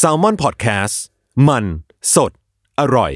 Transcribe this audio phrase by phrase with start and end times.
[0.00, 0.96] s a l ม o n PODCAST
[1.48, 1.64] มัน
[2.14, 2.32] สด
[2.80, 3.12] อร่อย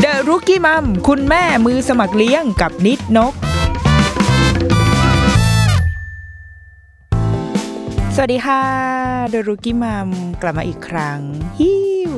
[0.00, 3.34] เดอะรุกี้มัมคุณแม่มือสมัครเลี้ยงกับนิดนก
[8.16, 8.62] สวัสดีค่ะ
[9.30, 10.08] เดรุกี้มัม
[10.42, 11.20] กลับมาอีกครั้ง
[11.60, 11.74] ฮิ
[12.10, 12.12] ว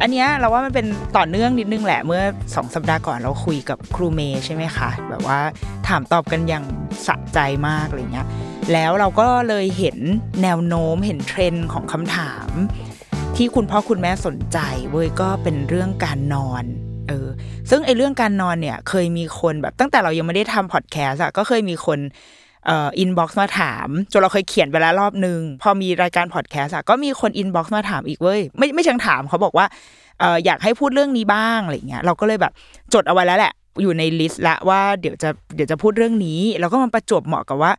[0.00, 0.86] อันเนี้ยเราว่ามันเป็น
[1.16, 2.22] ต่อเนื่องนิดนึงแหละเมื่อ
[2.54, 5.40] สองสัปดาห์ก่อนเราคุยกับครูเมย์ใช่ไหมคะ แบบว่า
[5.88, 6.64] ถามตอบกันอย่าง
[7.06, 8.26] สะใจมากอะไรเงี้ย
[8.72, 9.98] แล้วเราก็เลยเห็น
[10.42, 12.48] แนวโน้มเห็นเทรนด์ของคำถาม
[13.36, 14.58] ที่คุณพ่อคุณแม่สนใจ
[14.90, 16.64] เว้ยก็เป็นเรื่องการนอน
[17.08, 17.28] เออ
[17.70, 21.98] ซึ่งไอ้เรื่องการนอนเนี่ยเคยมีคนแบบตั้งแต่เรายังไม่ได้ทำพอดแคสต์อะก็เคยมีคน
[22.98, 29.66] inbox มาถามจนเราเคยเขียนไปแล้วรอบนึง พอมีรายการพอดแคสต์ก็มีคน inbox มาถามอีกเว้ยไม่ไม่เชิงถามเขาบอกว่า
[30.22, 32.52] ออยากให้พูดเรื่องนี้บ้างอะไรเงี้ยเราก็เลยแบบ
[32.94, 37.72] จดเอาไว้แล้วแหละ อยู่ใน list ละว่าเดี๋ยวจะเดี๋ยวจะพูดเรื่องนี้ แล้วก็มันประจวบเหมาะกับว่า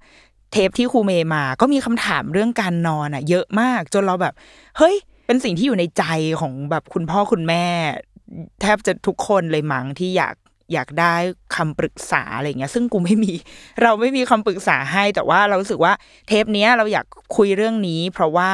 [0.51, 4.33] เทปที่ครูเมย์มาก็มีคำถามเรื่องการนอนอะ เยอะมากจนเราแบบ
[4.77, 6.03] เฮ้ย เป็นสิ่งที่อยู่ในใจ
[6.39, 7.65] ของแบบคุณพ่อคุณแม่
[8.61, 10.35] แทบจะทุกคนเลยมั้งที่อยาก
[10.73, 11.15] อยากได้
[11.55, 13.33] คำปรึกษาอะไรเงี้ย ซึ่งกูไม่มี
[13.83, 15.93] เราไม่มีคำปรึกษาให้แต่ว่าเรารู้สึกว่า
[16.27, 17.05] เทปเนี้ยเราอยาก
[17.37, 18.49] คุยเรื่องนี้ เพราะว่า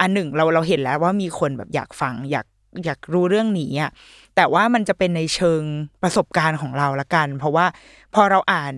[0.00, 2.46] อันหนึ่งเราเราเห็นแล้วว่ามีคนแบบอยากฟังอยาก
[2.84, 3.90] อยากรู้เรื่องนี้อะ
[4.36, 5.62] แต่ว่ามันจะเป็นในเชิง
[6.02, 7.66] ประสบการณ์ของเราละกัน เพราะว่า
[8.14, 8.74] พอเราอ่าน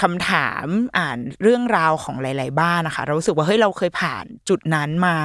[0.00, 0.66] คำถาม
[0.98, 5.16] อ่านเรื่องราวของหลาย ๆ บ้านนะคะ เราสึกว่าเฮ้ยเราเคยผ่านจุดนั้นมา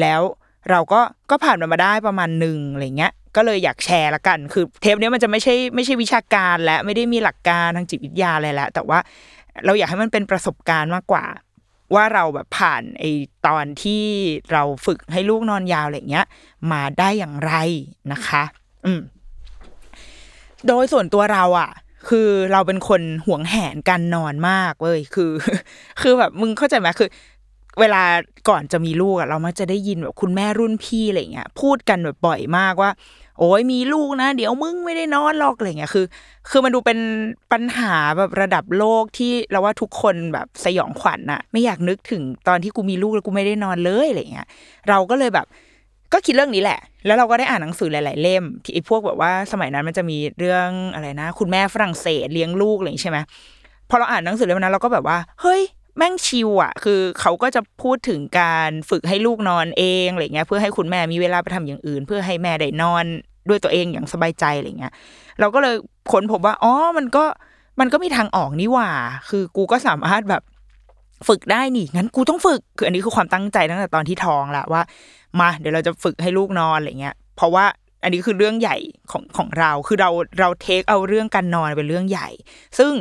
[0.00, 0.20] แล้ว
[0.70, 8.98] เราก็ก็ผ่านมันมาได้ประมาณหนึ่งอะไรเงี้ยก็เลยอยากแชร์ละกัน คือเทปนี้มันจะไม่ใช่ไม่ใช่วิชาการและไม่ได้มีหลักการทางจิตวิทยาอะไรแล้วแต่ว่า
[9.64, 11.24] เราอยากให้มันเป็นประสบการณ์มากกว่า
[11.94, 13.04] ว่าเราแบบผ่านไอ
[13.46, 14.04] ตอนที่
[14.52, 16.26] เราฝึกให้ลูกนอนยาวอะไรเงี้ย
[16.72, 17.52] มาได้อย่างไร
[18.12, 18.42] นะคะ
[18.86, 19.00] อืม
[20.66, 21.70] โดยส่วนตัวเราอะ
[22.08, 25.32] คือเราเป็นคนห่วงแหนการนอนมากเว้ยคือ
[26.00, 27.08] คือแบบมึงเข้าใจไหมคือ
[27.80, 28.02] เวลา
[28.48, 32.90] ก่อนจะมีลูกอะเรามักจะได้ยินแบบคุณแม่รุ่นพี่อะไรเงี้ยพูดกันแบบบ่อยมากว่า
[33.38, 36.06] โอ้ยมีลูกนะ เดี๋ยวมึงไม่ได้นอนหรอกอะไรเงี้ยคือ
[36.50, 36.98] คือมันดูเป็น
[37.52, 44.46] ปัญหาแบบระดับโลกที่เราว่าทุกคนแบบสยองขวัญอะไม่อยากนึกถึงตอนที่กูมีลูกแล้วกูไม่ได้นอนเลยอะไรเงี้ย
[44.88, 45.46] เราก็เลยแบบ
[46.12, 53.18] ก็คิดเรื่องนี้แหละ แล้วเราก็ได้อ่านหนังสือหลาย ๆ เล่ม ที่ไอ้พวกแบบว่าสมัยนั้นมันจะมีเรื่องอะไรนะ คุณแม่ฝรั่งเศสเลี้ยงลูกอะไรอย่างนี้ใช่ไหม
[53.90, 55.62] พอเราอ่านหนังสือเล่มนั้นเราก็แบบว่า เฮ้ย
[55.98, 63.04] แม่งชิวอะคือเขาก็จะพูดถึงการฝึกให้ลูกนอนเองอะไรเงี้ยเพื่อให้คุณแม่มีเวลาไปทำอย่างอื่น เพื่อให้แม่ได้นอน
[63.48, 64.92] ด้วยตัวเองอย่างสบายใจอะไรเงี้ย
[65.40, 65.76] เราก็เลย
[66.12, 67.24] ค้นพบว่าอ๋อมันก็
[67.80, 68.90] มันก็มีทางออกนี่หว่า
[69.28, 70.42] คือกูก็สามารถแบบ
[71.28, 74.82] ฝึกได้นี่งั้นกูต้องฝึก คืออันนี้คือความตั้งใจตั้งแต่ตอนที่ท้องละว่า
[75.40, 77.64] มาเดี๋ยวเราจะฝึกให้ลูกนอนอะไรเงี้ย เพราะว่า
[78.02, 78.76] อันนี้คือเรื่องใหญ่
[79.10, 80.10] ของของเรา คือเรา
[80.40, 82.28] เราเทคเอาเรื่องการนอนเป็นเรื่องใหญ่
[82.78, 82.92] ซึ่ง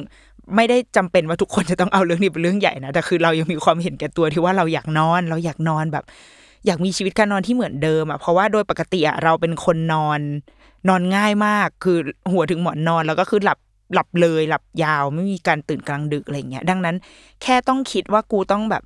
[0.56, 6.06] ไม่ได้จำเป็นว่าทุกคนจะต้องเอาเรื่องนี้เป็นเรื่องใหญ่นะแต่คือเรายังมีความเห็นแก่ตัวที่ว่าเราอยากนอน เราอยากนอนแบบ
[6.66, 10.20] อยากมีชีวิตการนอนที่เหมือนเดิมอะเพราะว่าโดยปกติอะเราเป็นคนนอน
[10.90, 11.98] นอนง่ายมาก คือ
[12.32, 13.60] หัวถึงหมอนนอนแล้วก็คือหลับ
[13.94, 16.96] หลับเลยหลับยาวไม่มีการตื่นกลางดึกอะไรเงี้ย ดังนั้น
[17.42, 18.84] แค่ต้องคิดว่ากูต้องแบบ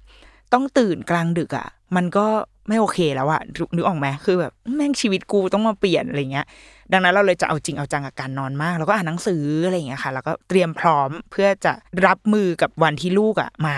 [0.53, 2.25] ต้องตื่นกลางดึกอะ มันก็
[2.67, 3.41] ไม่โอเคแล้วอะ
[3.75, 6.45] นึกออกไหมคือแบบแม่งชีวิตกูต้องมาเปลี่ยนอะไรเงี้ย
[6.91, 11.73] ดังนั้นเราเลยจะเอาจริงเอาจังกับการนอนมาก แล้วก็อ่านหนังสืออะไรอย่างเงี้ยค่ะ แล้วก็เตรียมพร้อมเพื่อจะ
[12.05, 13.77] รับมือกับวันที่ลูกอะมา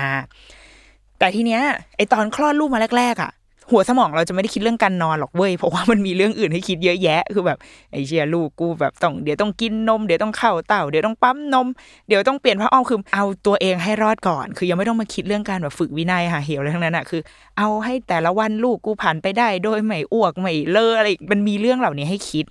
[1.20, 1.62] แต่ทีเนี้ย
[1.98, 3.32] ไอตอนคลอดลูกมาแรกๆอะ
[3.72, 7.58] หัวสมองเราจะไม่ได้คิดเรื่องการนอนหรอกเว้ยเพราะว่ามันมีเรื่องอื่นให้คิดเยอะแยะ คือแบบ
[7.92, 11.68] ไอ้เชียลูกกูแบบต้องเดี๋ยวต้องกินนมเดี๋ยวต้องเข้าเต่าเดี๋ยวต้องปั๊มนม
[12.08, 17.22] เดี๋ยวต้องเปลี่ยนผ้าอ้อมคือเอาตัวเองให้รอดก่อน คือยังไม่ต้องมาคิดเรื่องการแบบฝึกวินัยหาเหวอะไรทั้งนั้นอะคือ
[17.58, 22.46] เอาให้แต่ละวันลูกกูผ่านไปได้ โดยไม่อ้วกไม่เลอะอะไรมันมีเรื่องเหล่านี้ให้คิด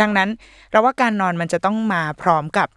[0.00, 0.28] ดังนั้น
[0.70, 2.68] เราว่าการนอนมันจะต้องมาพร้อมกับ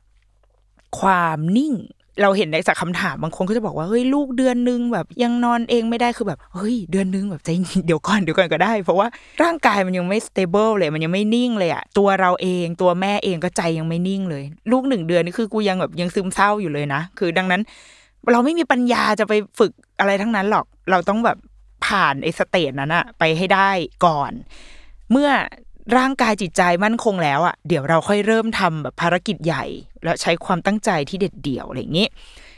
[1.00, 1.74] ความนิ่ง
[2.22, 7.50] เราเห็นในจากคำถามบางคนก็จะบอกว่าเฮ้ยลูกเดือนนึงแบบยังนอนเองไม่ได้คือแบบเฮ้ยเดือนนึงแบบใจ
[7.86, 9.08] เดี๋ยวก่อนเดี๋ยวก่อนก็ได้ เพราะว่า
[9.44, 17.62] ร่างกายมันยังไม่ stable เลยมันยังไม่นิ่งเลยอะตัวเราเองตัวแม่เองก็ใจยังไม่นิ่งเลย ลูกหนึ่งเดือนนี่คือกูยังแบบยังซึมเศร้าอยู่เลยนะ คือดังนั้น
[18.32, 21.38] เราไม่มีปัญญาจะไปฝึกอะไรทั้งนั้นหรอกเราต้องแบบ
[21.86, 23.70] ผ่านไอ้สเตจนั้นอะไปให้ได้
[24.06, 24.32] ก่อน
[25.12, 25.30] เมื่อ
[25.98, 29.66] ร่างกายจิตใจมั่นคงแล้วอะเดี๋ยวเราค่อยเริ่มทำแบบภารกิจใหญ่
[30.04, 32.08] แล้วใช้ความตั้งใจที่เด็ดเดี่ยวอะไรอย่างนี้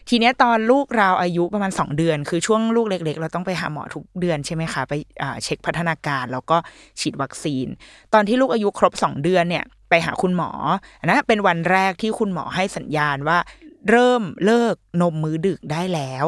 [0.09, 4.93] ทีเนี้ยตอนลูกเราอายุประมาณ 2 เดือน คือช่วงลูกเล็ก ๆ เราต้องไปหาหมอทุกเดือนใช่ไหมคะไป
[5.43, 6.57] เช็คพัฒนาการแล้วก็
[6.99, 7.67] ฉีดวัคซีน
[8.13, 10.51] ตอนที่ลูกอายุครบ 2 เดือนเนี่ยไปหาคุณหมอ
[11.05, 13.37] นะเป็นวันแรกที่คุณหมอให้สัญญาณว่า
[13.89, 16.27] เริ่มเลิกนมมื้อดึกได้แล้ว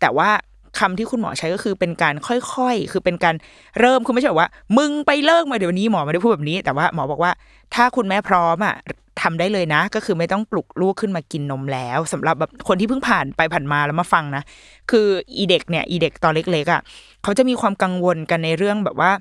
[0.00, 0.30] แต่ว่า
[0.78, 3.34] คำที่คุณหมอใช้ก็คือเป็นการค่อยๆ คือเป็นการ
[3.80, 7.32] เริ่มคือไม่ใช่ว่า มึงไปเลิกมาเดี๋ยวนี้หมอไม่ได้พูดแบบนี้ แต่ว่าหมอบอกว่า
[7.74, 8.76] ถ้าคุณแม่พร้อมอะ
[9.22, 14.42] ทำได้เลยนะ ก็คือไม่ต้องปลุกลูกขึ้นมากินนมแล้วสำหรับแบบคนที่เพิ่งผ่านไปผ่านมาแล้วมาฟังนะ
[14.90, 15.06] คือ
[15.36, 16.80] อีเด็กเนี่ยอีเด็กตอนเล็กๆอะ
[17.22, 19.12] เขาจะมีความกังวลกันในเรื่องแบบว่า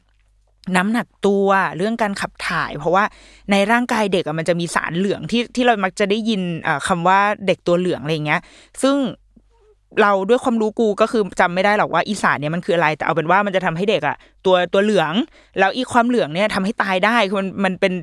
[0.75, 1.47] น้ำหนักตัว
[1.77, 3.03] เรื่องการขับถ่าย เพราะว่า
[3.51, 6.41] ในร่างกายเด็กอะมันจะมีสารเหลืองที่ที่เรามักจะได้ยิน
[6.87, 8.41] คำว่าเด็กตัวเหลืองอะไรเงี้ย
[8.81, 8.95] ซึ่ง
[10.01, 15.13] เราด้วยความรู้กูก็คือจำไม่ได้หรอกว่าอีสานเนี่ยมันคืออะไร แต่เอาเป็นว่ามันจะทำให้เด็กอะตัวตัวเหลือง
[15.59, 17.94] แล้วอีความเหลืองเนี่ยทำให้ตายได้คือมันมันเป็น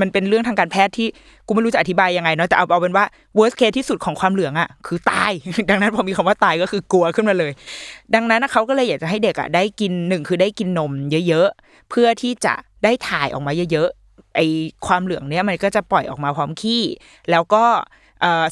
[0.00, 1.08] มันเป็นเรื่องทางการแพทย์ที่
[1.46, 3.04] กูไม่รู้จะอธิบายยังไงเนาะแต่เอาเอาเป็นว่า
[3.38, 5.32] worst case ที่สุดของความเหลืองอะคือตาย
[5.70, 7.52] ดังนั้นพอมีคำว่าตายก็คือกลัวขึ้นมาเลย
[8.14, 10.92] ดังนั้นเขาก็เลยอยากจะให้เด็กอะได้กินหนึ่งคือได้กินนม
[11.28, 12.54] เยอะๆเพื่อที่จะ
[12.84, 14.40] ได้ถ่ายออกมาเยอะๆไอ
[14.86, 16.82] ความเหลืองเนี้ยมันก็จะปล่อยออกมาพร้อมขี้
[17.30, 17.64] แล้วก็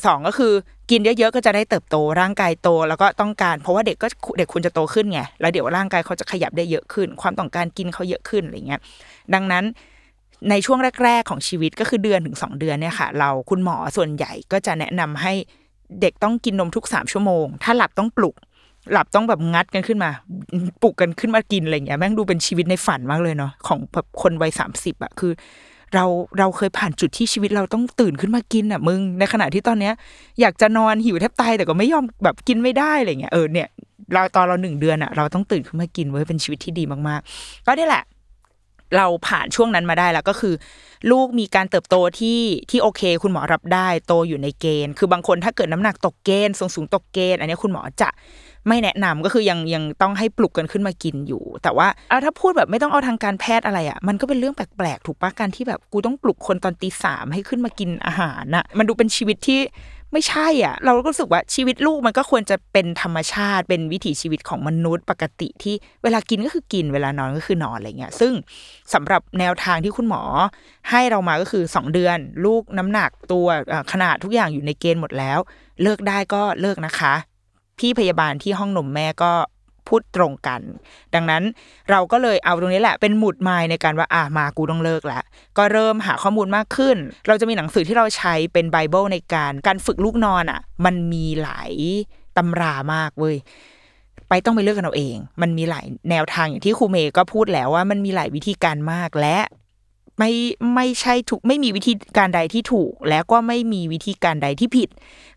[0.06, 0.52] สองก็คือ
[0.90, 8.80] กินเยอะๆก็จะได้เติบโตร่างกายโตแล้วก็ต้องการ เพราะว่าเด็กก็เด็กคุณจะโตขึ้นไงแล้วเดี๋ยวร่างกายเขาจะขยับได้เยอะขึ้น ความต้องการกินเขาเยอะขึ้นอะไรเงี้ย
[9.34, 9.64] ดังนั้น
[10.50, 15.32] ในช่วงแรก ๆ ของชีวิตก็คือเดือนถึงสองเดือนเนี่ยค่ะ เราคุณหมอส่วนใหญ่ก็จะแนะนำให้
[16.00, 18.34] เด็กต้องกินนมทุกสามชั่วโมง ถ้าหลับต้องปลุก
[18.92, 20.10] หลับต้องแบบงัดกันขึ้นมา
[20.82, 25.32] ปลุกกันขึ้นมากินอะไรเงี้ยแม่งดูเป็นชีวิตในฝันมากเลยเนาะของแบบคนวัยสามสิบอะคือ
[25.94, 26.04] เรา
[26.38, 29.92] เราเคยผ่านจุดที่ชีวิตเราต้องตื่นขึ้นมากินอะมึง ในขณะที่ตอนเนี้ย
[30.40, 33.68] อยากจะนอนหิวแทบตายแต่ก็ไม่ยอมแบบกินไม่ได้อะไรเงี้ยเออเนี่ย
[34.12, 38.04] เราตอนเราหนึ่งเดือนอะ เราต้องตื่นขึ้นมากินเว้ยเป็นชีวิตที่ดีมากๆ ก็นี่แหละ
[38.96, 40.54] เราผ่านช่วงนั้นมาได้แล้วก็คือ
[41.10, 42.40] ลูกมีการเติบโตที่
[42.70, 48.08] ที่โอเค คุณหมอรับได้ โตอยู่ในเกณฑ์ คือบางคนถ้าเกิดน้ำหนักตกเกณฑ์สูงสูงตกเกณฑ์ อันนี้คุณหมอจะ
[48.68, 59.60] ไม่แนะนำก็คือยังยังต้องให้ปลุกกันขึ้นมากินอยู่ แต่ว่าเอาถ้าพูดแบบไม่ต้องเอาทางการแพทย์อะไรอะ่ะมันก็เป็นเรื่องแปลกๆถูกปะการที่แบบกูต้องปลุกคนตอนตีสามให้ขึ้นมากินอาหารน่ะมันดูเป็นชีวิตที่
[60.12, 68.32] ไม่ใช่อะ เราก็รู้สึกว่าชีวิตลูกมันก็ควรจะเป็นธรรมชาติ เป็นวิถีชีวิตของมนุษย์ปกติที่เวลากินก็คือกินเวลานอนก็คือนอนอะไรเงี้ย ซึ่ง
[68.94, 70.22] สำหรับแนวทางที่คุณหมอ
[70.90, 73.46] ให้เรามาก็คือสองเดือน ลูกน้ำหนักตัว
[73.92, 75.38] ขนาดทุกอย่างอยู่ในเกณฑ์หมดแล้ว
[75.82, 77.14] เลิกได้ก็เลิกนะคะ
[77.78, 79.32] พี่พยาบาลที่ห้องนมแม่ก็
[79.88, 80.60] พูดตรงกัน
[81.14, 81.42] ดังนั้น
[81.90, 85.22] เราก็เลยเอาตรงนี้แหละเป็นหมุดหมายในการว่าอ่ามากูต้องเลิกล้ว
[85.58, 86.96] ก็เริ่มหาข้อมูลมากขึ้น
[87.26, 91.72] เราจะมีหนังสือที่เราใช้เป็นไบเบิลในการการฝึกลูกนอนอะ มันมีหลาย
[92.36, 93.36] ตำรามากเว้ย
[94.28, 99.38] ไปต้องไปเลือกกันเอาเอง มันมีหลายแนวทางอย่างที่ครูเมย์ก็พูดแล้วว่ามันมีหลายวิธีการมากและ
[100.18, 100.32] ไม่
[100.74, 104.88] ไม่ใช่ถูกไม่มีวิธีการใดที่ถูก แล้วก็ไม่มีวิธีการใดที่ผิด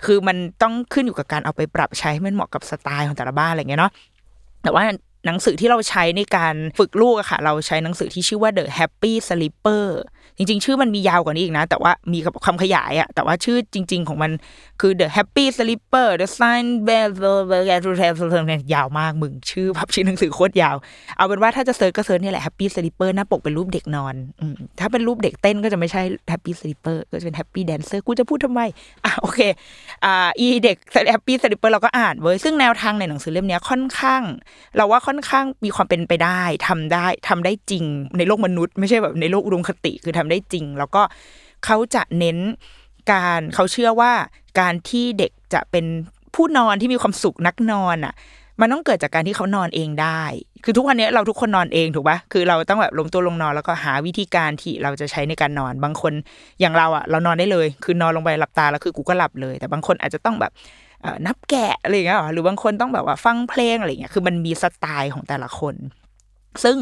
[0.06, 3.92] คือมันต้องขึ้นอยู่กับการเอาไปปรับใช้ให้มันเหมาะกับสไตล์ของแต่ละบ้านอะไรเงี้ยเนาะ
[4.64, 4.84] แต่ว่า
[5.26, 9.86] หนังสือที่เราใช้ในการฝึกลูกอะค่ะ เราใช้หนังสือที่ชื่อว่า The Happy Sleeper
[10.40, 14.32] จริง ๆ ชื่อมันมียาวกว่านี้อีกนะ แต่ว่ามีคำขยายอะแต่ว่าชื่อจริง ๆ ของมัน
[14.82, 17.10] คือ The Happy Sleeper The Science-Backed
[18.74, 20.76] ยาวมากมึงชื่อพับชื่อหนังสือโคตรยาว
[21.18, 24.44] เอาเป็นว่าถ้าจะ search ก็ search นี่แหละ Happy Sleeper หน้าปกเป็นรูปเด็กนอนอ
[24.80, 26.02] ถ้าเป็นรูปเด็กเต้นก็จะไม่ใช่
[26.32, 28.62] Happy Sleeper ก็จะเป็น Happy Dancer กูจะพูดทำไม
[29.06, 29.40] อะโอเค
[30.06, 30.78] อ่าอีเด็ก
[31.14, 34.24] Happy Sleeper เราก็อ่านเว้ยซึ่งแนวทางในหนังสือเล่มนี้ค่อนข้าง
[34.76, 37.84] เราว่าค่อนข้างมีความเป็นไปได้ทำได้ทำได้จริง
[38.18, 41.02] ในโลกมนุษย์ ไม่ใช่แบบในโลกอุดมคติคือทำได้จริง แล้วก็
[41.66, 42.38] เขาจะเน้น
[43.12, 44.12] การเขาเชื่อว่า
[44.60, 45.86] การที่เด็กจะเป็น
[46.36, 48.14] ผู้นอนที่มีความสุขนักนอนอะ
[48.62, 50.22] มันต้องเกิดจากการที่เขานอนเองได้
[50.64, 56.14] คือทุกวันนี้เราทุกคนนอนเองถูกปะคือเราต้องแบบลงตัวลงนอนแล้วก็หาวิธีการที่เราจะใช้ในการนอน บางคน
[56.60, 60.52] อย่างเราอะ เรานอนได้เลย คือนอนลงไปหลับตาแล้วคือกูก็หลับเลย แต่บางคนอาจจะต้องแบบ
[61.28, 65.76] นับแกะอะไรเงี้ยหรือบางคนต้องแบบว่าฟังเพลงอะไรเงี้ย คือมันมีสไตล์ของแต่ละคน
[66.64, 66.78] ซึ่ง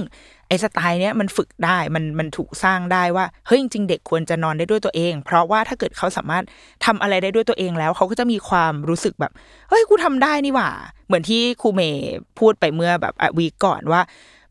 [0.47, 6.43] ไอ้สไตล์เนี้ยมันฝึกได้มันมันถูกสร้างได้ว่าเฮ้ยจริงๆเด็กควรจะนอนได้ด้วยตัวเอง เพราะว่าถ้าเกิดเขาสามารถ
[6.85, 9.31] ทำอะไรได้ด้วยตัวเองแล้ว เขาก็จะมีความรู้สึกแบบ
[9.69, 10.69] เฮ้ยกูทำได้นี่หว่า
[11.07, 14.01] เหมือนที่ครูเมย์พูดไปเมื่อแบบวีก่อนว่า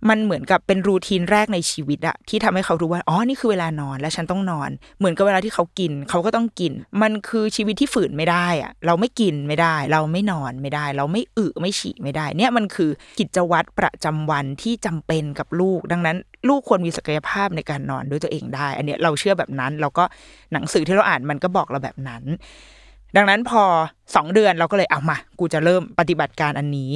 [0.09, 6.73] มันเหมือนกับเป็นรูทีนแรกในชีวิตอะที่ทำให้เขารู้ว่าอ๋อนี่คือเวลานอนและฉันต้องนอน เหมือนกับเวลาที่เขากิน เขาก็ต้องกิน
[7.03, 16.17] มันคือชีวิตที่ฝืนไม่ได้อะเราไม่กินไม่ได้ เราไม่นอนไม่ได้ เราไม่อึไม่ฉี่ไม่ได้ เนี่ยมันคือกิจวัตรประจำวันที่จำเป็นกับลูก ดังนั้น
[16.49, 20.05] ลูกควรมีศักยภาพในการนอนด้วยตัวเองได้ อันนี้เราเชื่อแบบนั้นแล้วก็
[20.53, 22.23] หนังสือที่เราอ่านมันก็บอกเราแบบนั้น
[23.17, 23.62] ดังนั้นพอ
[24.15, 26.93] สองเดือนเราก็เลยเอามา กูจะเริ่มปฏิบัติการอันนี้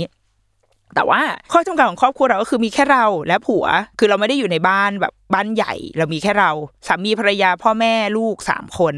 [0.95, 1.21] แต่ว่า
[1.53, 3.65] ข้อจำกัดของครอบครัวเราก็คือมีแค่เราและผัว
[3.99, 6.51] คือเราไม่ได้อยู่ในบ้านแบบ บ้านใหญ่ เรามีแค่เรา
[6.89, 8.95] สามีภรรยาพ่อแม่ลูกสามคน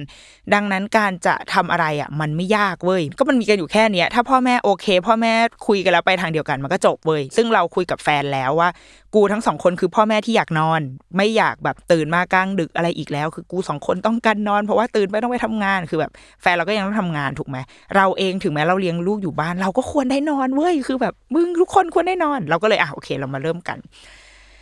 [0.55, 5.33] ดังนั้นการจะทำอะไรอะ มันไม่ยากเว้ยก็มันมีกันอยู่แค่เนี้ยถ้าพ่อแม่โอเค พ่อแม่
[5.67, 8.71] คุยกันแล้วไปทางเดียวกันมันก็จบเว้ยซึ่งเราคุยกับแฟนแล้วว่า
[9.15, 10.81] กูทั้งสองคนคือพ่อแม่ที่อยากนอน
[11.17, 16.13] ไม่อยากแบบตื่นมากลางดึกอะไรอีกแล้ว คือกูสองคนต้องการนอน เพราะว่าตื่นไปต้องไปทำงานคือแบบ
[16.43, 17.57] แฟนเราก็ยังต้องทำงานถูกไหม
[17.97, 23.79] เราเองถึงแม้เราเลี้ยงลูกอยู่บ้าน เราก็ควรได้นอนเว้ยคือแบบมึงทุกคนควรได้นอน เราก็เลยอะโอเคเรามาเริ่มกัน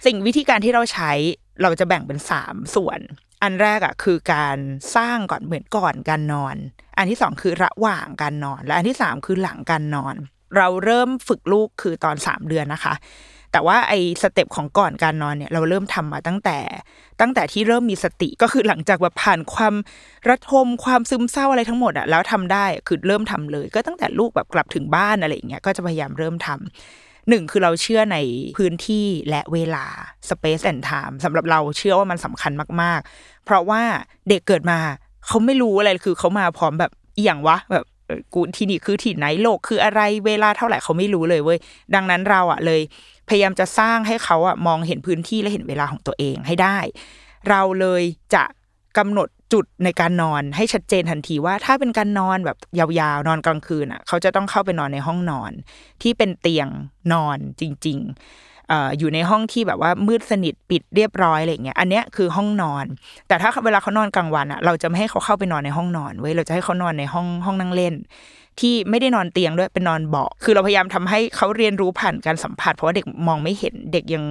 [0.07, 1.13] สิ่งวิธีการที่เราใช้
[1.63, 3.01] เราจะแบ่งเป็นสามส่วน
[3.43, 4.59] อันแรกอะคือการ
[4.97, 6.57] สร้างก่อนเหมือนก่อนการนอน
[6.99, 10.15] อันที่สองคือระหว่างการนอน และอันที่สามคือหลังการนอน
[10.57, 12.95] เราเริ่มฝึกลูกคือตอนสามเดือนนะคะ
[13.53, 16.59] แต่ว่าไอ้ step ของก่อนการนอนเนี่ยเราเริ่มทำมาตั้งแต่
[17.21, 19.75] ตั้งแต่ที่เริ่มมีสติก็คือหลังจากแบบผ่านความ
[20.29, 28.19] ระทมความซึมเศร้าอะไรทั้งหมดอะแล้วทำได้คือเริ่มทำเลย ก็ตั้งแต่ลูกแบบกลับถึงบ้านอะไรอย่างเงี้ยก็จะพยายามเริ่มทำ หนึ่งคือเราเชื่อใน
[28.57, 29.85] พื้นที่และเวลา
[30.31, 33.83] space and time สำหรับเราเชื่อว่ามันสำคัญมาก ๆ เพราะว่า
[34.29, 34.79] เด็กเกิดมา
[35.27, 36.91] เขาไม่รู้อะไรคือเขามาพร้อมแบบ
[37.25, 37.85] อย่างวะแบบ
[38.35, 41.59] กูที่นี่คือที่ไหนโลกคืออะไรเวลาเท่าไหร่เขาไม่รู้เลยเว้ย
[41.95, 42.81] ดังนั้นเราอะเลย
[43.29, 46.79] พยายามจะสร้างให้เขาอะมองเห็นพื้นที่และเห็นเวลาของตัวเองให้ได้
[47.49, 48.03] เราเลย
[48.35, 48.45] จะ
[48.99, 55.53] กำหนด จุดในการนอนให้ชัดเจนทันทีว่าถ้าเป็นการนอนแบบยาวๆ นอนกลางคืนอะ เขาจะต้องเข้าไปนอนในห้องนอน
[56.03, 56.69] ที่เป็นเตียง
[57.13, 62.85] นอนจริงๆอยู่ในห้องที่แบบว่ามืดสนิทปิดเรียบร้อยอะไรเงี้ยอันเนี้ยคือห้องนอน
[63.29, 67.95] แต่ถ้าเวลาเขานอนกลางวันอะเราจะไม่ให้เขาเข้าไปนอนในห้องนอนเว้ยเราจะให้เขานอนในห้องห้องนั่งเล่น
[68.61, 74.25] ที่ไม่ได้นอนเตียงด้วยเป็นนอนเบาะคือเราพยายามทำให้เขาเรียนรู้ผ่านการสัมผัส เพราะว่าเด็กมองไม่เห็นเด็กยัง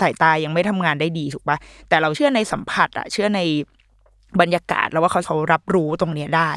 [0.00, 1.56] สายตายังไม่ทำงานได้ดีถูกปะ
[1.88, 3.40] แต่เราเชื่อในสัมผัสอะเชื่อใน
[4.40, 6.50] บรรยากาศแล้วว่าเขาเขารับรู้ตรงนี้ได้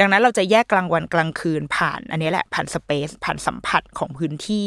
[0.00, 4.66] ดังนั้นเราจะแยกกลางวันกลางคืนผ่านอันนี้แหละผ่านสเปซผ่านสัมผัสของพื้นที่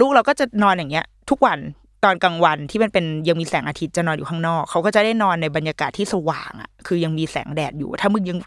[0.00, 1.60] ลูกเราก็จะนอนอย่างเงี้ย ทุกวัน
[2.04, 8.38] ตอนกลางวันที่มันเป็นยังมีแสงอาทิตย์จะนอนอยู่ข้างนอก เขาก็จะได้นอนในบรรยากาศที่สว่างอะคือยังมีแสงแดดอยู่ ถ้ามึงยัง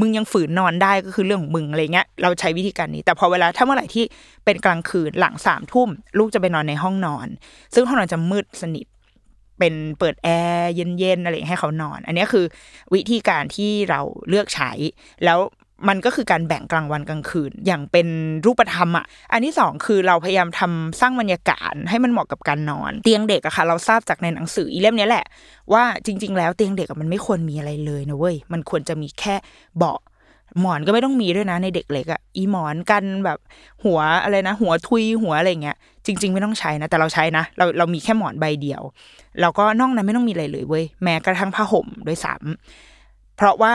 [0.00, 4.04] มึงยังฝืนนอนได้ก็คือเรื่องของมึงอะไรเงี้ยเราใช้วิธีการนี้ แต่พอเวลาถ้าเมื่อไหร่ที่
[4.44, 5.88] เป็นกลางคืนหลังสามทุ่ม
[6.18, 7.28] ลูกจะไปนอนในห้องนอน
[7.74, 8.86] ซึ่งห้องนอนจะมืดสนิท
[9.62, 12.44] เป็นเปิดแอร์เย็นๆอะไรให้เขานอน อันนี้คือ
[12.94, 14.70] วิธีการที่เราเลือกใช้
[15.24, 15.38] แล้ว
[15.88, 18.08] มันก็คือการแบ่งกลางวันกลางคืน อย่างเป็น
[18.46, 25.24] รูปธรรมอะ อันที่สองคือเราพยายามทำสร้างบรรยากาศให้มันเหมาะกับการนอน เตียงเด็กอะค่ะ เราทราบจากในหนังสืออีเล่มนี้แหละ
[25.72, 29.34] ว่าจริง ๆ แล้วเตียงเด็กมันไม่ควรมีอะไรเลยนะเว้ย มันควรจะมีแค่
[29.78, 29.98] เบาะ
[30.60, 33.38] หมอนก็ไม่ต้องมีด้วยนะในเด็กเล็กอะอีหมอนกันแบบ
[33.84, 38.82] หัวอะไรนะ หัวทุยหัวอะไรเงี้ย จริง ๆ ไม่ต้องใช้นะ แต่เราใช้นะ เราเรามีแค่หมอนใบเดียว
[39.40, 43.74] แล้วก็นอกนั้นไม่ต้องมีอะไรเลยเว้ยแม้กระทั่งผ้าห่มด้วยซ้ำเพราะว่า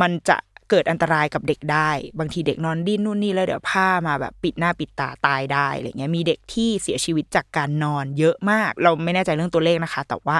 [0.00, 0.36] มันจะ
[0.70, 10.36] เกิดอันตรายกับเด็กได้ บางทีเด็กนอนดิ้นนู่นนี่แล้วเดี๋ยวผ้ามาแบบปิดหน้าปิดตาตายได้อะไรเงี้ยมีเด็กที่เสียชีวิตจากการนอนเยอะมาก เราไม่แน่ใจเรื่องตัวเลขนะคะ แต่ว่า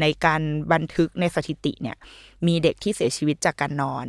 [0.00, 0.42] ในการ
[0.72, 1.96] บันทึกในสถิติเนี่ย
[2.46, 4.06] มีเด็กที่เสียชีวิตจากการนอน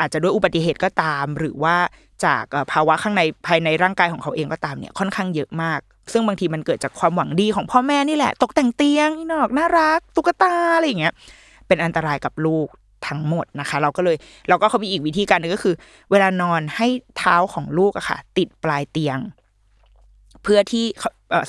[0.00, 1.76] อาจจะด้วยอุบัติเหตุก็ตาม หรือว่า
[2.24, 5.80] จากภาวะข้างในภายในร่างกายของเขาเองก็ตามเนี่ยค่อนข้างเยอะมาก
[6.12, 11.14] ซึ่งบางทีมันเกิดจากความหวังดีของพ่อแม่นี่แหละ ตกแต่งเตียงนี่นอกน่ารัก ตุ๊กตาอะไรอย่างเงี้ย
[11.66, 12.68] เป็นอันตรายกับลูก
[13.06, 14.16] ทั้งหมดนะคะ เราก็เลย
[14.48, 15.74] เราก็เขามีอีกวิธีการหนึงก็คือ
[16.10, 19.18] เวลานอนให้เท้าของลูกอะค่ะ ติดปลายเตียง
[20.42, 20.84] เพื่อที่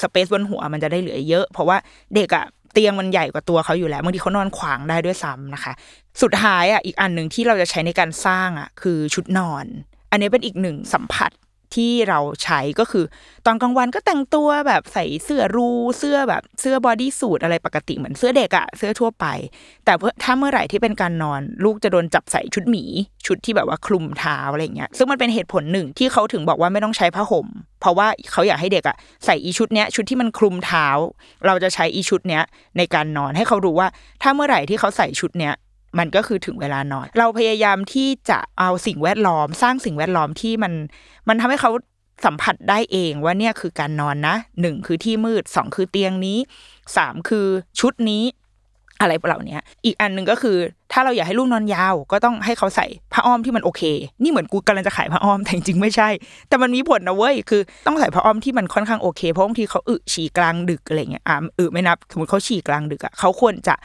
[0.02, 1.78] สเปซบนหัวมันจะได้เหลือเยอะ เพราะว่า
[2.16, 5.74] เด็กอะ เตียงมันใหญ่กว่าตัวเขาอยู่แล้วบางทีเขานอนขวางได้ด้วยซ้ำนะคะ
[6.22, 9.66] สุดท้ายอะอีกอันหนึ่งที่เราจะใช้ในการสร้างอะคือชุดนอน
[10.12, 11.32] อันนี้เป็นอีกหนึ่งสัมผัส
[11.76, 13.06] ที่เราใช้ก็คือ
[13.46, 19.26] ตอนกลางวันก็แต่งตัวแบบใส่เสื้อรูเสื้อแบบเสื้อบอดี้สูทอะไรปกติเหมือนเสื้อเด็กอะเสื้อทั่วไป
[19.86, 22.84] แต่ถ้าเมื่อไหร่ที่เป็นการนอน ลูกจะโดนจับใส่ชุดหมี
[23.26, 27.48] ชุดที่แบบว่าคลุมเท้าอะไรเงี้ยซึ่งมันเป็นเหตุผลหนึ่งที่เขาถึงบอกว่าไม่ต้องใช้ผ้าห่ม
[27.84, 30.88] เพราะว่าเขาอยากให้เด็กอะใส่อีชุดเนี้ยชุดที่มันคลุมเท้า
[31.46, 32.44] เราจะใช้อีชุดเนี้ย
[32.78, 33.88] ในการนอนให้เขารู้ว่า
[34.22, 35.54] ถ้าเมื่อไหร่ที่เขาใส่ชุดเนี้ย
[36.00, 40.74] มันก็คือถึงเวลานอน เราพยายามที่จะเอาสิ่งแวดล้อม สร้างสิ่งแวดล้อมที่มัน
[41.28, 41.72] มันทำให้เขา
[42.26, 46.38] สัมผัสได้เองว่าเนี่ยคือการนอนนะหนึ่งคือที่มืดสองคือเตียงนี้
[46.98, 47.48] สามคือ
[47.80, 48.24] ชุดนี้
[49.00, 50.58] อะไรเหล่านี้อีกอันหนึ่งก็คือ
[50.92, 53.82] ถ้าเราอยากให้ลูกนอนยาว ก็ต้องให้เขาใส่ผ้าอ้อมที่มันโอเค
[54.24, 56.10] นี่เหมือนกูกำลังจะขายผ้าอ้อมแต่จริงๆไม่ใช่
[56.50, 63.76] แต่มันมีผลนะเว้ยคือ ต้องใส่ผ้าอ้อมที่มันค่อนข้างโอเคเพราะบางทีเขาอึฉี่กลางดึกอะไรเงี้ยอ่าอึไม่นับ สมมติเขาฉี่กลางดึกอะเขาควรจะ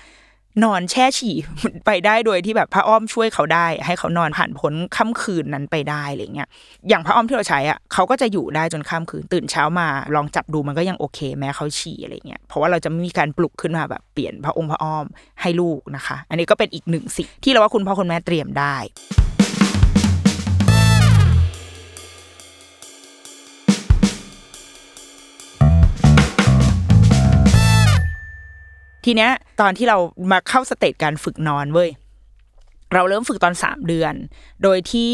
[0.65, 1.37] นอนแช่ฉี่
[1.87, 6.49] ไปได้โดยที่แบบพระอ้อมช่วยเขาได้ ให้เขานอนผ่านพ้นค่ำคืนนั้นไปได้อะไรเงี้ย
[6.89, 15.05] อย่างพระอ้อมที่เราใช้อะเขาก็จะอยู่ได้จนค่ำคืนตื่นเช้ามา ลองจับดูมันก็ยังโอเค แม้เขาฉี่อะไรเงี้ยเพราะว่าเราจะไม่มีการปลุกขึ้นมาแบบเปลี่ยนพระองค์พระอ้อม
[15.41, 18.77] ให้ลูกนะคะ อันนี้ก็เป็นอีกหนึ่งสิ่งที่เราว่าคุณพ่อคุณแม่เตรียมได้
[29.11, 29.99] ทีเนี้ยตอนที่เรา
[30.33, 31.91] มาเข้าสเตจการฝึกนอนเว้ย
[32.95, 34.15] เราเริ่มฝึกตอนสามเดือน
[34.63, 35.11] โดยที่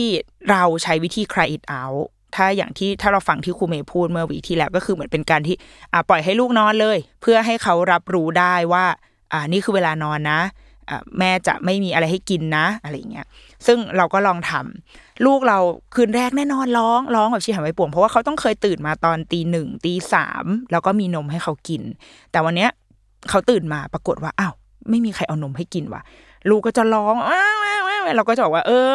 [0.51, 5.57] เราใช้วิธี cry it out ถ้าอย่างที่ถ้าเราฟังที่ครูเมย์พูดเมื่อวีที่แล้วก็คือเหมือนเป็นการที่
[5.93, 8.85] อ่าปล่อยให้ลูกนอนเลย เพื่อให้เขารับรู้ได้ว่า
[9.33, 10.41] อ่านี่คือเวลานอนนะ
[11.19, 13.27] แม่จะไม่มีอะไรให้กินนะอะไรเงี้ย
[13.67, 15.59] ซึ่งเราก็ลองทำลูกเรา
[15.95, 21.83] คืนแรกแน่นอนร้องร้องแบบชีหายไว้ป่วงเพราะว่าเขาต้องเคยตื่นมาตอนตีหนึ่งตีสามแล้วก็มีนมให้เขากิน
[22.33, 22.71] แต่วันเนี้ย
[23.31, 24.54] เขาตื่นมาปรากฏว่าอ้าว
[24.90, 26.02] ไม่มีใครเอานมให้กินว่ะ
[26.50, 27.43] ลูกก็จะร้องอ้า
[27.81, 27.85] ว
[28.16, 28.73] เราก็จะบอกว่า เอ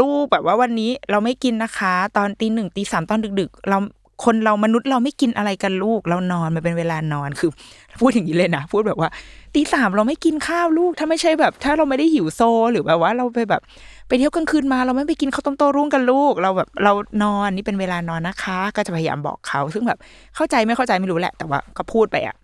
[0.00, 3.78] ลูกแบบว่าวันนี้เราไม่กินนะคะ ตอนตีหนึ่งตีสามตอนดึก ๆ เรา
[4.24, 7.50] คนเรามนุษย์เราไม่กินอะไรกันลูก เรานอนมันเป็นเวลานอนคือ
[8.00, 9.08] พูดอย่างนี้เลยนะ พูดแบบว่า
[9.54, 12.40] ตีสามเราไม่กินข้าวลูก ถ้าไม่ใช่แบบ ถ้าเราไม่ได้หิวโซ
[12.72, 13.62] หรือแบบว่าเราไปแบบ
[14.08, 19.98] ไปเที่ยวกลางคืนมา เราไม่ไปกินข้าวต้มโตรุ่งกันลูก เราแบบเรานอนนี่เป็นเวลานอนนะคะ ก็จะพยายามบอกเขา ซึ่งแบบ
[20.36, 22.36] เข้าใจไม่เข้าใจไม่รู้แหละ แต่ว่าก็พูดไปอะ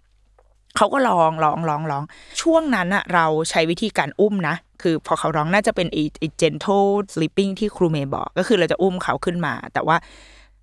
[0.77, 2.03] เขาก็ร้องร้องร้องร้อง
[2.41, 9.97] ช่วงนั้นอะเราใช้วิธีการอุ้มนะ คือพอเขาร้องน่าจะเป็นไอ้ gentle sleeping ที่ครูเมย์บอก ก็คือเราจะอุ้มเขาขึ้นมา แต่ว่า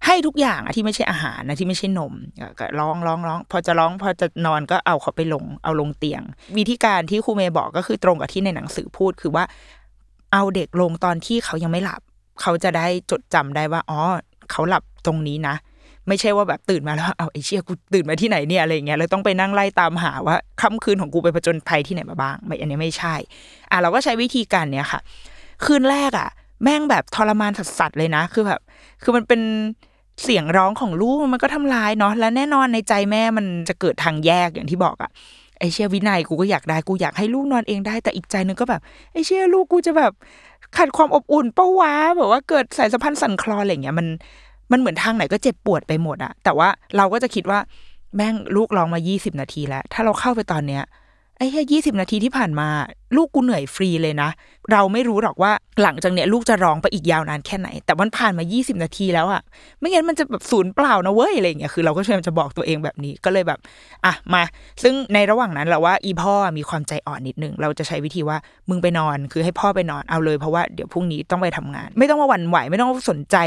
[0.06, 2.14] ให้ทุกอย่างอะที่ไม่ใช่อาหารนะที่ไม่ใช่นม
[2.60, 6.22] ก็ร้องร้องร้องพอจะร้องพอจะนอนก็เอาเขาไปลงเอาลงเตียง
[6.58, 9.44] วิธีการที่ครูเมย์บอกก็คือตรงกับที่ในหนังสือพูดคือว่า
[10.34, 12.02] เอาเด็กลงตอนที่เขายังไม่หลับ
[12.42, 14.00] เขาจะได้จดจำได้ว่าอ๋อ
[14.52, 15.56] เขาหลับตรงนี้นะ
[16.08, 23.16] ไม่ใช่ว่าแบบตื่นมาแล้วเอาไอ้เชี่ยกูตื่นมาที่ไหนเนี่ยอะไรเงี้ยเลยต้องไปนั่งไล่ตามหาว่าค่ำคืนของกูไปผจญภัยที่ไหนมาบ้าง ไม่อันนี้ไม่ใช่
[23.72, 25.00] อะเราก็ใช้วิธีการเนี้ยค่ะ
[25.66, 26.30] คืนแรกอะ
[26.64, 28.60] แม่งแบบทรมานสัสๆเลยนะ คือแบบ
[29.04, 29.42] คือมันเป็น
[30.24, 35.12] เสียงร้องของลูกมันก็ทำลายเนาะและแน่นอนในใจแม่มันจะเกิดทางแยกอย่างที่บอกอะ
[35.60, 38.82] ไอเชี่ยวินัยกูก็อยากได้กูอยากให้ลูกนอนเองได้ แต่อีกใจนึงก็แบบ
[39.14, 40.12] ไอเชี่ยลูกกูจะแบบ
[40.78, 44.08] ขาดความอบอุ่นเป้าวะแบบว่าเกิดสายสัมพันธ์สั่นคลอนอะไรเงี้ยมัน
[44.74, 47.60] มันเหมือนทางไหนก็เจ็บปวดไปหมดอะแต่ว่าเราก็จะคิดว่า
[48.16, 50.84] แม่งลูกร้องมายี่สิบนาทีแล้ว ถ้าเราเข้าไปตอนเนี้ย
[51.38, 52.68] ไอ้แค่ยี่สิบนาทีที่ผ่านมา
[53.16, 54.30] ลูกกูเหนื่อยฟรีเลยนะ
[54.72, 59.42] เราไม่รู้หรอกว่าหลังจากเนี้ยลูกจะร้องไปอีกยาวนานแค่ไหน แต่มันผ่านมายี่สิบนาทีแล้วอะ
[59.80, 63.60] ไม่งั้นมันจะแบบศูนย์เปล่านะเว้ยอะไรเงี้ยคือเราก็พยายามจะบอกตัวเองแบบนี้ก็เลยแบบ
[64.06, 64.44] อะมา
[64.84, 68.38] ซึ่งในระหว่างนั้นเราว่าอีพ่อมีความใจอ่อนนิดนึงเราจะใช้วิธีว่า
[68.70, 73.38] มึงไปนอนคือให้พ่อไปนอนเอาเลยเพราะว่าเดี๋ยวพรุ่งนี้ต้องไปทำงาน ไม่ต้องมาหวั่นไหวไม่ต้องสนใจ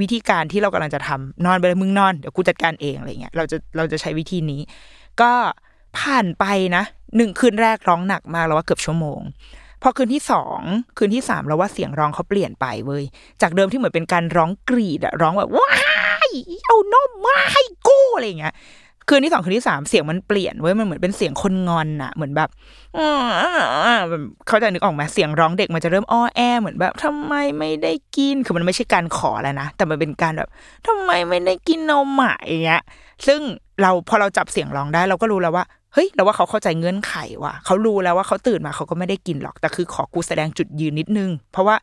[0.00, 4.60] วิธีการที่เรากำลังจะทำนอนไปเลยมึงนอนเดี๋ยวกูจัดการเองอะไรเงี้ยเราจะเราจะใช้วิธีนี้
[5.20, 5.32] ก็
[5.98, 6.44] ผ่านไป
[6.76, 6.84] นะ
[7.16, 9.20] หนึ่งคืนแรกร้องหนักมากแล้วว่าเกือบชั่วโมง
[9.82, 10.60] พอคืนที่สอง
[10.98, 13.04] คืนที่สามเราว่าเสียงร้องเขาเปลี่ยนไปเว้ย
[13.42, 15.72] จากเดิมที่เหมือนเป็นการร้องกรีดอะร้องแบบว้า
[16.28, 16.30] ย
[16.66, 18.54] เอานมมาให้กูอะไรเงี้ย
[19.08, 22.48] คืนที่สองคืนที่สามเสียงมันเปลี่ยนเว้ยมันเหมือนเป็นเสียงคนงอนอะเหมือนแบบ
[24.46, 30.48] เขาจะนึกออกไหมเสียงร้องเด็กมันจะเริ่มอ้อแอเหมือนแบบทำไมไม่ได้กินคือมันไม่ใช่การขอแล้วนะแต่มันเป็นการแบบ
[30.86, 32.82] ทำไมไม่ได้กินนมอะอย่างเงี้ย
[33.26, 33.40] ซึ่ง
[33.82, 41.76] เราพอเราจับเสียงร้องได้ เราก็รู้แล้วว่าเฮ้ยเราว่าเขาเข้าใจเงื่อนไขว่ะเขารู้แล้วว่าเขาตื่นมาเขาก็ไม่ได้กินหรอกแต่คือขอกูแสดงจุดยืนนิดนึง เพราะว่า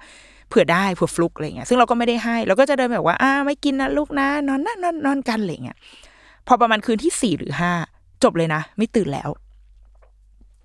[0.49, 5.78] เผื่อได้เผื่อฟลุกอะไรเงี้ยซึ่งเราก็ไม่ได้ให้เราก็จะเดินแบบว่าอ่าไม่กินนะลูกนะนอนนะนอนนอนกันอะไรเงี้ย
[6.47, 7.71] พอประมาณคืนที่สี่หรือห้า
[8.23, 9.30] จบเลยนะ ไม่ตื่นแล้ว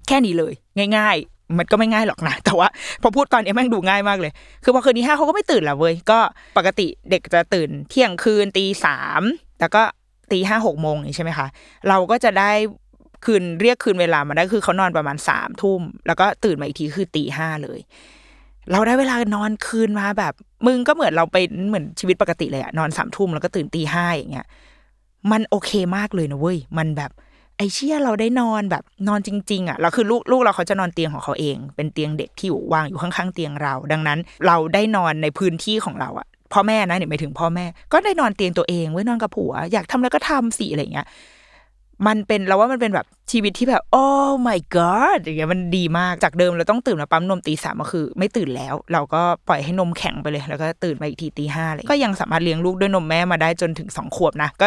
[0.08, 0.52] แค่นี้เลย
[0.96, 2.68] ง่าย ๆ มันก็ไม่ง่ายหรอกนะ แต่ว่า
[3.02, 4.32] พอพูดตอนนี้แม่งดูง่ายมากเลย
[4.64, 6.18] คือพอคืนที่ห้าเขาก็ไม่ตื่นแล้วเว้ยก็
[6.58, 9.22] ปกติเด็กจะตื่นเที่ยงคืนตีสาม
[9.60, 9.82] แล้วก็
[10.32, 11.46] ตีห้าหกโมงนี่ใช่ไหมคะ
[11.88, 12.50] เราก็จะได้
[13.24, 17.80] คืนเรียกคืนเวลามาได้คือเขานอนประมาณสามทุ่ม แล้วก็ตื่นมาอีกทีคือตีห้าเลย
[18.72, 20.32] เราได้เวลานอนคืนมาแบบ
[20.66, 21.36] มึงก็เหมือนเราไป
[21.68, 24.46] เหมือนชีวิตปกติเลยอะนอนสามทุ่มแล้วก็ตื่นตีห้าอย่างเงี้ย
[25.30, 27.10] มันโอเคมากเลยนะเว้ยมันแบบ
[27.56, 41.06] ไอเชี่ยเราได้นอนแบบนอนจริง ๆอะเราคือลูกลูกเราเขาจะนอนเตียงของเขาเอง เป็นเตียงเด็กที่อยู่วางอยู่ข้างๆเตียงเรา ดังนั้น เราได้นอนในพื้นที่ของเราอะ พ่อแม่นะเนี่ยหมายถึงพ่อแม่ ก็ได้นอนเตียงตัวเองไว้นอนกับผัว อยากทำอะไรก็ทำสิอะไรเงี้ย
[42.06, 44.04] มันเป็นเราว่ามันเป็นแบบชีวิตที่แบบ โอ้
[44.46, 54.66] my god อย่างเงี้ยมันดีมากจากเดิมเราต้องตื่นมาปั๊มนมตีสามก็คือ ไม่ตื่นแล้ว เราก็ปล่อยให้นมแข็งไปเลย แล้วก็ตื่นมาอีกทีตีห้าเลยก็ยังสามารถเลี้ยงลูกด้วยนมแม่มาได้จนถึงสองขวบนะก็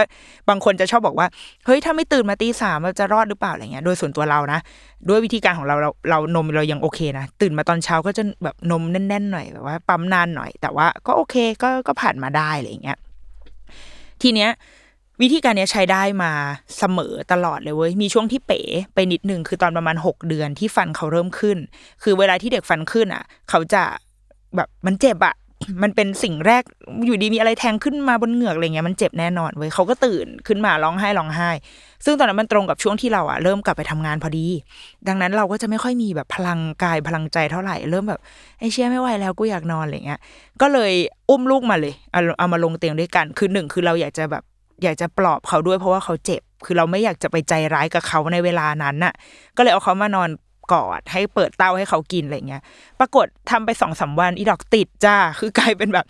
[0.50, 1.28] บางคนจะชอบบอกว่า
[1.66, 4.60] เฮ้ยถ้าไม่ตื่นมาตีสามจะรอดหรือเปล่าอะไรเงี้ยโดยส่วนตัวเรานะ
[5.10, 12.98] ด้วยวิธีการของเราเราเรานมเรายังโอเคนะตื่นมาตอนเช้าก็จะแบบนมแน่นๆหน่อยแบบว่าปั๊มนานหน่อย แต่ว่าก็โอเคก็ก็ผ่านมาได้อะไรเงี้ย
[14.22, 14.52] ทีเนี้ย
[15.22, 16.32] วิธีการนี้ใช้ได้มา
[16.78, 18.62] เสมอตลอดเลยเว้ย มีช่วงที่เป๋
[18.94, 21.58] ไปนิดนึงคือตอนประมาณหกเดือนที่ฟันเขาเริ่มขึ้น
[22.04, 23.84] คือเวลาที่เด็กฟันขึ้นอะ เขาจะ
[24.56, 25.36] แบบมันเจ็บอะ
[25.84, 26.64] มันเป็นสิ่งแรก
[27.06, 31.50] อยู่ดีมีอะไรแทงขึ้นมาบนเหงือกอะไรเงี้ยมันเจ็บแน่นอนเว้ยเขาก็ตื่นขึ้นมาร้องไห้ร้องไห้
[32.06, 34.48] ซึ่งตอนนั้นมันตรงกับช่วงที่เราอะเริ่มกลับไปทำงานพอดี
[35.08, 38.20] ดังนั้นเราก็จะไม่ค่อยมีแบบพลังกายพลังใจเท่าไหร่ เริ่มแบบ
[38.60, 40.20] ไอ้เชี่ยไม่ไหวแล้วกูอยากนอนอะไรเงี้ย
[40.62, 40.92] ก็เลย
[41.30, 44.44] อุ้มลูกมาเลยเอาเอามาลงเตียงด้วยกัน คือหนึ่งคือเราอยากจะแบบ
[44.84, 49.14] อยากจะปลอบเขาด้วยเพราะว่าเขาเจ็บ คือเราไม่อยากจะไปใจร้ายกับเขาในเวลานั้นน่ะ
[49.58, 50.30] ก็เลยเอาเขามานอน
[50.72, 52.62] กอดให้เปิดเต้าให้เขากินอะไรเงี้ย
[53.00, 56.06] ปรากฏทำไปสองสาวันอีดอกติดจ้า คือกลายเป็นแบบ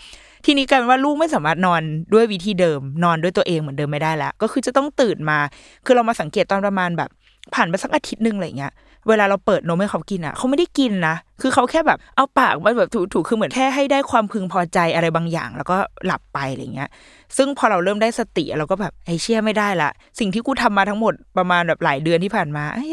[0.46, 1.82] ทีนี้กลายเป็นว่าลูกไม่สามารถนอน
[2.14, 5.40] ด้วยวิธีเดิม นอนด้วยตัวเองเหมือนเดิมไม่ได้แล้ว ก็คือจะต้องตื่นมา
[5.86, 7.10] คือเรามาสังเกตตอนประมาณแบบ
[7.54, 8.74] ผ่านไปสักอาทิตย์หนึ่งอะไรเงี้ย
[9.10, 16.90] เวลาเราเปิดนมให้เขากินอะ เขาไม่ได้กินนะ คือเขาแค่แบบเอาปากมาแบบถูๆคือเหมือนแค่ให้ได้ความพึงพอใจอะไรบางอย่าง แล้วก็หลับไปอะไรเงี้ย
[17.38, 19.90] ซึ่งพอเราเริ่มได้สติเราก็แบบไอ้เชี่ยไม่ได้ละ
[20.20, 22.84] สิ่งที่กูทำมาทั้งหมดประมาณแบบหลายเดือนที่ผ่านมาไอ้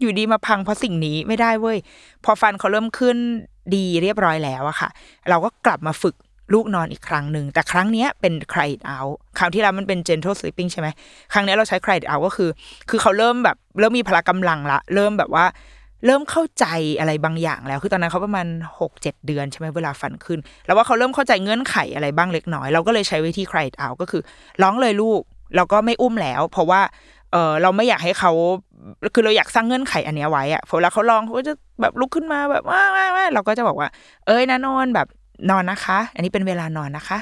[0.00, 1.78] อยู่ดีมาพังเพราะสิ่งนี้ไม่ได้เว้ย
[2.24, 3.16] พอฟันเขาเริ่มขึ้น
[3.74, 4.88] ดีเรียบร้อยแล้วอะค่ะ
[5.30, 6.14] เราก็กลับมาฝึก
[6.54, 10.88] ลูกนอนอีกครั้งหนึ่ง แต่ครั้งเนี้ยเป็น cry it out คราวที่แล้วมันเป็น gentle sleeping ใช่ไหม
[11.32, 12.50] ครั้งนี้เราใช้ cry it out ก็คือ
[12.90, 15.46] คือเขาเริ่มแบบเริ่มมีพละกำลังละ เริ่มแบบว่า
[16.06, 16.66] เริ่มเข้าใจ
[16.98, 18.46] อะไรบางอย่างแล้ว คือตอนนั้นเขาประมาณ
[18.80, 24.22] หกเจ็ดเดือนใช่ไหมเวลาฟันขึ้น แล้วว่าเขาเริ่มเข้าใจเงื่อนไขอะไรบ้างเล็กน้อย เราก็เลยใช้วิธี cry it out ก็คือ
[24.62, 25.20] ร้องเลยลูก
[25.56, 26.80] เราก็ไม่อุ้มแล้ว เพราะว่า
[27.32, 28.32] เออเราไม่อยากให้เขา
[29.14, 33.88] คือเราอยากสร้างเงื่อนไขอันนี้ไว้อะพอเวลาเขาลองเขาก็จะแบบลุกขึ้นมาแบบว้าว้าว้าเราก็จะบอกว่า
[34.26, 35.06] เอ้ยนะนอนแบบ
[35.50, 37.20] นอนนะคะ อันนี้เป็นเวลานอนนะคะ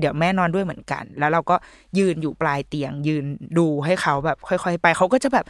[0.00, 1.56] เดี๋ยวแม่นอนด้วยเหมือนกัน แล้วเราก็
[1.98, 3.24] ยืนอยู่ปลายเตียง ยืน
[3.58, 5.44] ดูให้เขาแบบ ค่อย ๆ ไปเขาก็จะแบบ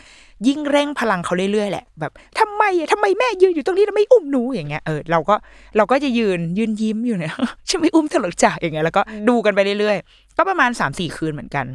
[0.46, 5.34] ยิ่งเร่งพลังเขาเรื่อยๆแหละ แบบทำไมอะทำไมแม่ยืนอยู่ตรงนี้แล้วไม่อุ้มหนูอย่างเงี้ยเออเราก็
[5.76, 7.32] เราก็จะยืนยืนยิ้มอยู่เนี่ย
[7.68, 11.66] ฉันไม่อุ้มเธอหรอกจ้ะอย่างเงี้ยแล้วก็ดูกันไปเรื่อยๆ ก็ประมาณสามสี่คืนเหมือนกัน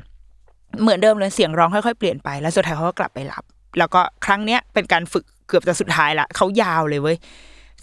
[0.82, 3.44] เหมือนเดิมเลยเสียงร้องค่อยๆเปลี่ยนไปแล้วสุดท้ายเขาก็กลับไปหลับ
[3.80, 7.18] แล้วก็ครั้งเนี้ยเป็นการฝึกเกือบจะสุดท้ายละเขายาวเลยเว้ย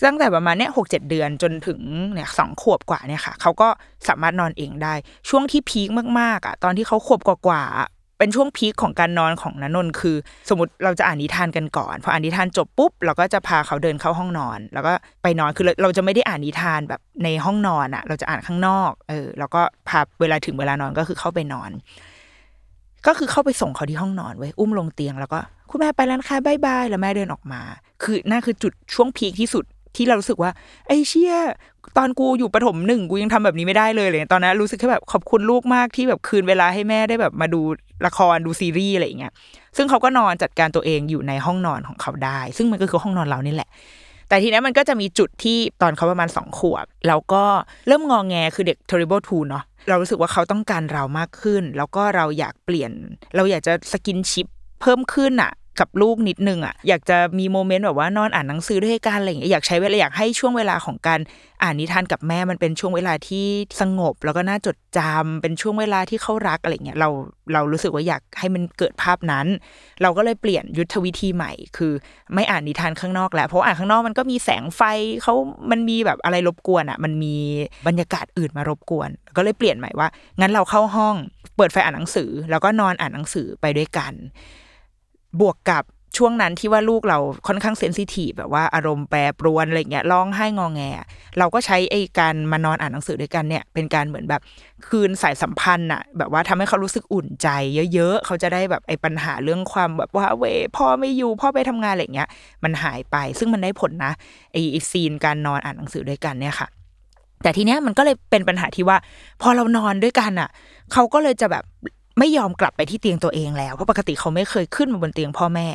[0.05, 1.81] ตั้งแต่ประมาณเนี้ยหกเจ็ดเดือนจนถึง
[2.13, 3.69] เนี่ยสองขวบกว่าเนี่ยค่ะเขาก็
[4.09, 4.95] สามารถนอนเองได้
[5.29, 5.89] ช่วงที่พีค
[6.21, 7.63] มากๆอะตอนที่เขาขวบกว่า
[8.19, 10.17] เป็นช่วงพีคของการนอนของนนนท์คือ
[10.49, 21.71] สมมติเราจะอ่านนิทานกันก่อนพออ่านนิทานจบปุ๊บเราก็จะพาเขาเดินเข้าห้องนอน แล้วก็ไปนอนคือเราจะไม่ได้อ่านนิทานแบบในห้องนอนอะเราจะอ่านข้างนอกเออแล้วก็พาเวลาถึงเวลานอนก็คือเข้าไปนอน
[23.07, 25.39] ก็คือเข้าไปส่งเขาที่ห้องนอนไว้อุ้มลงเตียงแล้วก็
[25.71, 27.61] คุณแม่ไปแล้วนะคะบายบายแล้วแม่เดินออกมา
[28.03, 29.65] คือน่าคือจุดช่วงพีคที่สุด
[29.97, 30.51] ที่เรารู้สึกว่า
[30.87, 31.35] ไอ้เชี่ย
[31.99, 37.61] ตอนกูอยู่ประถมหนึ่งกูยังทำแบบนี้ไม่ได้เลยเลยตอนนั้นรู้สึกแค่แบบขอบคุณลูกมากที่แบบคืนเวลาให้แม่ได้แบบมาดู
[38.07, 39.33] ละครดูซีรีส์อะไรอย่างเงี้ย
[39.77, 43.69] ซึ่งเขาก็นอนจัดการตัวเองอยู่ในห้องนอนของเขาได้ ซึ่งมันก็คือห้องนอนเรานี่แหละ
[44.29, 47.45] แต่ทีนี้มันก็จะมีจุดที่ตอนเขาประมาณสองขวบเราก็
[47.87, 52.93] เริ่มงองแงคือเด็ก terrible two เนาะเรารู้สึกว่าเขาต้องการเรามากขึ้น แล้วก็เราอยากเปลี่ยน
[53.37, 54.47] เราอยากจะสกินชิป
[54.81, 61.21] เพิ่มขึ้นอะ กับลูกนิดนึงอะอยากจะมีโมเมนต์แบบว่านอนอ่านหนังสือด้วยกันอะไรอย่างเงี้ยอยากใช้เวลาอยากให้ช่วงเวลาของการ
[61.63, 63.47] อ่านนิทานกับแม่มันเป็นช่วงเวลาที่
[63.81, 67.09] สงบ แล้วก็น่าจดจำเป็นช่วงเวลาที่เขารักอะไรเงี้ยเรา
[67.53, 69.47] เรารู้สึกว่าอยากให้มันเกิดภาพนั้น
[70.03, 71.93] เราก็เลยเปลี่ยนยุทธวิธีใหม่ คือ
[72.35, 74.83] ไม่อ่านนิทานข้างนอกแล้วเพราะอ่านข้างนอกมันก็มีแสงไฟ
[75.23, 75.35] เขา
[75.71, 77.37] มันมีแบบอะไรรบกวนอะ มันมี
[77.87, 80.09] บรรยากาศอื่นมารบกวน ก็เลยเปลี่ยนใหม่ว่า
[80.41, 81.15] งั้นเราเข้าห้อง
[81.57, 84.15] เปิดไฟอ่านหนังสือ แล้วก็นอนอ่านหนังสือไปด้วยกัน
[85.41, 85.85] บวกกับ
[86.19, 90.83] ช่วงนั้นที่ว่าลูกเราค่อนข้างเซนซิทีฟแบบว่าอารมณ์แปรปรวนอะไรเงี้ยร้องไห้งองแง
[91.39, 94.43] เราก็ใช้ไอ้การมานอนอ่านหนังสือด้วยกันเนี่ยเป็นการเหมือนแบบ
[94.87, 97.49] คืนสายสัมพันธ์อะแบบว่าทำให้เขารู้สึกอุ่นใจ
[97.95, 100.45] เยอะๆเขาจะได้แบบไอ้ปัญหาเรื่องความแบบว่าเว
[100.77, 102.29] พ่อไม่อยู่พ่อไปทำงานอะไรเงี้ย
[102.65, 104.13] มันหายไป ซึ่งมันได้ผลนะ
[104.53, 106.69] ไอ้ซีนการนอนอ่านหนังสือด้วยกันเนี่ยค่ะ
[107.43, 108.97] แต่ทีเนี้ยมันก็เลยเป็นปัญหาที่ว่า
[109.43, 110.49] พอเรานอนด้วยกันอะ
[110.93, 111.65] เขาก็เลยจะแบบ
[112.19, 115.69] ไม่ยอมกลับไปที่เตียงตัวเองแล้วเพราะปกติเขาไม่เคยขึ้นมาบนเตียงพ่อแม่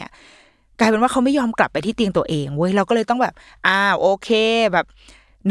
[0.79, 3.33] กลายเป็นว่าเขาไม่ยอมกลับไปที่เตียงตัวเองเว้ยเราก็เลยต้องแบบ
[3.67, 4.29] อ่าโอเค
[4.73, 4.85] แบบ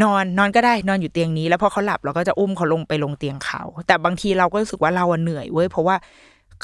[0.01, 5.95] นอนนอนก็ได้นอนอยู่เตียงนี้ แล้วพอเขาหลับเราก็จะอุ้มเขาลงไปลงเตียงเขา แต่บางทีเราก็รู้สึกว่าเราเหนื่อยเว้ยเพราะว่า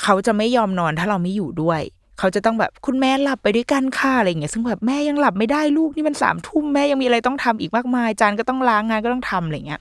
[0.02, 1.82] เขาจะไม่ยอมนอนถ้าเราไม่อยู่ด้วย
[2.20, 9.80] เขาจะต้องแบบคุณแม่หลับไปด้วยกันค่ะอะไรอย่างเงี้ยซึ่งแบบแม่ยังหลับไม่ได้ลูกนี่มันสามทุ่มแม่ยังมีอะไรต้องทำอีกมากมาย จานก็ต้องล้างงานก็ต้องทำอะไรเงี้ย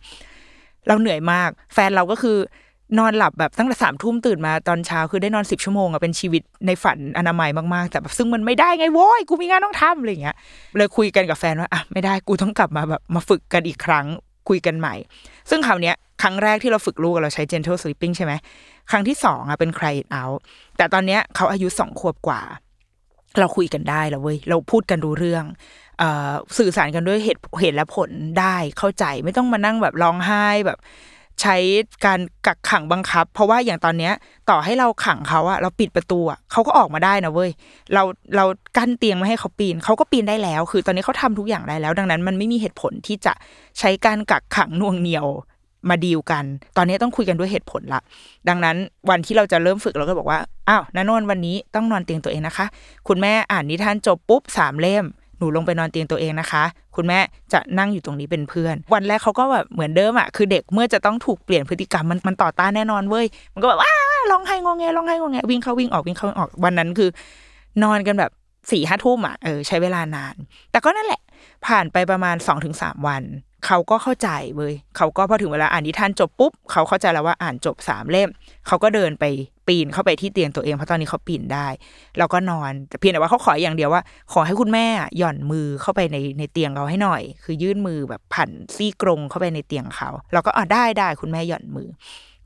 [0.86, 2.38] เราเหนื่อยมาก แฟนเราก็คือ
[2.98, 10.36] นอนหลับแบบตั้งแต่สามทุ่มตื่นมาตอนเช้าคือได้นอนสิบชั่วโมงอะเป็นชีวิตในฝันอนามัยมากๆ แต่แบบซึ่งมันไม่ได้ไงโว้ยกูมีงานต้องทำอะไรเงี้ย
[10.76, 14.06] เลยคุยกันกับแฟนว่าอะไม่ได้กูต้องกลับมาแบบมาฝึกกันอีกครั้ง
[14.48, 14.94] คุยกันใหม่
[15.50, 18.32] ซึ่งคราวเนี้ยครั้งแรกที่เราฝึกลูกเราใช้ gentle sleeping ใช่ไหม
[18.90, 20.38] ครั้งที่สองอะเป็น cry it out
[20.76, 22.40] แต่ตอนเนี้ยเขาอายุสองขวบกว่า
[23.38, 25.44] เราคุยกันได้แล้วเว้ยเราพูดกันรู้เรื่อง
[25.98, 30.78] เอ่อสื่อสารกันด้วยเหตุเหตุและผลได้เข้าใจไม่ต้องมานั่งแบบร้องไห้แบบ
[31.40, 31.56] ใช้
[32.06, 34.12] การกักขังบังคับ เพราะว่าอย่างตอนเนี้ย
[34.50, 37.50] ต่อให้เราขังเขาอะเราปิดประตูอะเขาก็ออกมาได้นะเว้ย
[37.94, 38.02] เรา
[38.36, 38.44] เรา
[38.76, 43.32] กั้นเตียงไม่ให้เขาปีนเขาก็ปีนได้แล้ว คือตอนนี้เขาทำทุกอย่างได้แล้ว ดังนั้น มันไม่มีเหตุผลที่จะ
[43.78, 45.26] ใช้การกักขังน่วงเหนียว
[45.88, 46.44] มาดีลกัน
[46.76, 48.00] ตอนนี้ต้องคุยกันด้วยเหตุผลละ
[48.48, 48.76] ดังนั้น
[49.10, 52.66] วันที่เราจะเริ่มฝึกเราก็บอกว่า อ้าวนนนวันนี้ต้องนอนเตียงตัวเองนะคะ
[53.08, 55.04] คุณแม่อ่านนิทานจบปุ๊บสามเล่ม
[55.42, 56.64] นูลงไปนอนเตียงตัวเองนะคะ
[56.96, 57.18] คุณแม่
[57.52, 63.92] จะนั่งอยู่ตรงนี้เป็นเพื่อน วันแรกเขาก็แบบเหมือนเดิมอะคือเด็กเมื่อจะต้องถูกเปลี่ยนพฤติกรรมมันมันต่อต้านแน่นอนเว้ยมันก็แบบว้า
[64.30, 67.10] ร้องไห้งอแงร้องไห้งอแงวิ่งเข้าวิ่งออกวิ่งเข้าวิ่งออกวันนั้นคือ
[67.82, 68.30] นอนกันแบบ
[68.70, 70.34] สี่ห้าทุ่มอะเออใช้เวลานาน
[70.70, 71.20] แต่ก็นั่นแหละ
[71.66, 73.22] ผ่านไปประมาณสองถึงสามวัน
[73.66, 78.28] เขาก็เข้าใจเว้ยเขาก็พอถึงเวลาอ่านนิทานจบปุ๊บเขาเข้าใจแล้วว่าอ่านจบสามเล่ม
[78.66, 79.24] เขาก็เดินไป
[79.68, 81.66] ปีนเข้าไปที่เตียงตัวเองเพราะตอนนี้เขาปีนได้
[82.18, 84.86] แล้วก็นอนแต่เพียงแต่ว่าเขาขออย่างเดียวว่า ขอให้คุณแม่
[85.18, 91.88] หย่อนมือเข้าไปในในเตียงเราให้หน่อย คือยื่นมือแบบผันซี่กรงเข้าไปในเตียงเขาเราก็อ่าได้ได้คุณแม่หย่อนมือ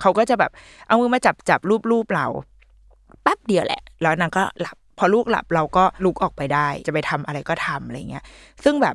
[0.00, 0.50] เขาก็จะแบบ
[0.87, 2.26] เอามือมาจับจับรูปรูปเรา
[3.22, 8.24] แป๊บเดียวแหละ แล้วนางก็หลับพอลูกหลับเราก็ลุกออกไปได้ จะไปทำอะไรก็ทำอะไรเงี้ย
[8.64, 8.94] ซึ่งแบบ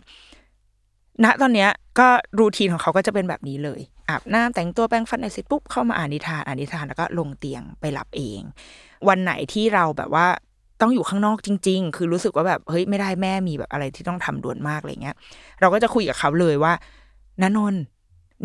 [1.23, 1.69] ณตอนเนี้ย
[1.99, 2.07] ก็
[2.39, 8.41] รูทีนของเขาก็จะเป็นแบบนี้เลยอาบน้ำแต่งตัวแปรงฟันอะไรเสร็จปุ๊บเข้ามาอ่านนิทานอ่านนิทานแล้วก็ลงเตียงไปหลับเอง
[9.07, 10.27] วันไหนที่เราแบบว่า
[10.81, 15.15] ต้องอยู่ข้างนอกจริง ๆ คือรู้สึกว่าแบบเฮ้ยไม่ได้แม่มีแบบอะไรที่ต้องทำด่วนมากอะไรเงี้ย
[15.59, 16.73] เราก็จะคุยกับเขาเลยว่า
[17.41, 17.81] ณนนท์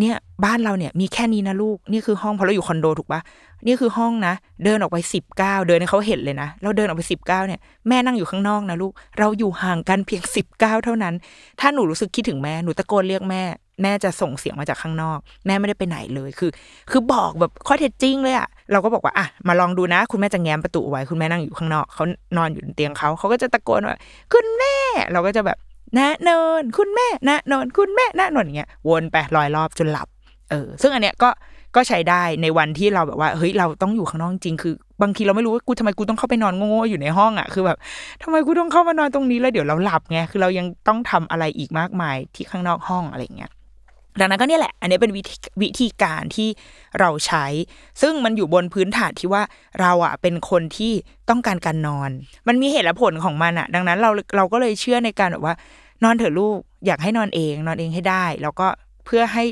[0.01, 3.21] เนี่ยบ้านเราเนี่ยมีแค่นี้นะลูก นี่คือห้องเพราะเราอยู่คอนโดถูกปะ
[3.67, 11.15] นี่คือห้องนะ เดินออกไปสิบเก้าเดินให้เขาเห็นเลยนะ เราเดินออกไปสิบเก้าเนี่ยแม่นั่งอยู่ข้างนอกนะลูก เราอยู่ห่างกันเพียงสิบเก้าเท่านั้น
[11.61, 13.43] ถ้าหนูรู้สึกคิดถึงแม่หนูตะโกนเรียกแม่
[13.83, 16.51] แม่จะส่งเสียงมาจากข้างนอก แม่ไม่ได้ไปไหนเลยคือ
[16.91, 22.05] คือบอกแบบข้อเท็จจริงเลยอะเราก็บอกว่าอะมาลองดูนะ คุณแม่จะแง้มประตูไว้ คุณแม่นั่งอยู่ข้างนอกเขา
[22.37, 23.97] นอนอยู่บนเตียงเขาเขาก็จะตะโกนว่า
[24.33, 24.77] คุณแม่
[25.13, 25.59] เราก็จะแบบ
[25.99, 30.09] นะนอนคุณแม่นะนอนคุณแม่นะนอนอย่างเงี้ยวนไปลอยรอบจนหลับ
[30.51, 31.31] เออ ซึ่งอันเนี้ยก็
[31.77, 37.79] ก็ใช้ได้ในวันที่เราแบบว่าเฮ้ยเราต้องอยู่ข้างนอกจริงคือบางทีเราไม่รู้ว่ากูทำไมกูต้องเข้าไปนอนโง่ๆอยู่ในห้องอะคือแบบ
[38.23, 43.51] ทำไมกูต้องเข้ามานอนตรงนี้แล้วเดี๋ยวเราหลับไงคือเรายังต้องทำอะไรอีกมากมายที่ข้างนอกห้องอะไรเงี้ย
[44.21, 46.49] ดังนั้นก็เนี่ยแหละ อันนี้เป็นวิธีวิธีการที่
[47.01, 47.47] เราใช้
[48.01, 49.43] ซึ่งมันอยู่บนพื้นฐานที่ว่า
[49.81, 50.93] เราอะเป็นคนที่
[51.31, 52.11] ต้องการการนอน
[52.49, 55.55] มันมีเหตุและผลของมันอะ ดังนั้นเราเราก็เลยเชื่อในการแบบว่า
[56.05, 58.67] นอนเถอะลูกอยากให้นอนเอง นอนเองให้ได้ แล้วก็
[59.05, 59.45] เพื่อให้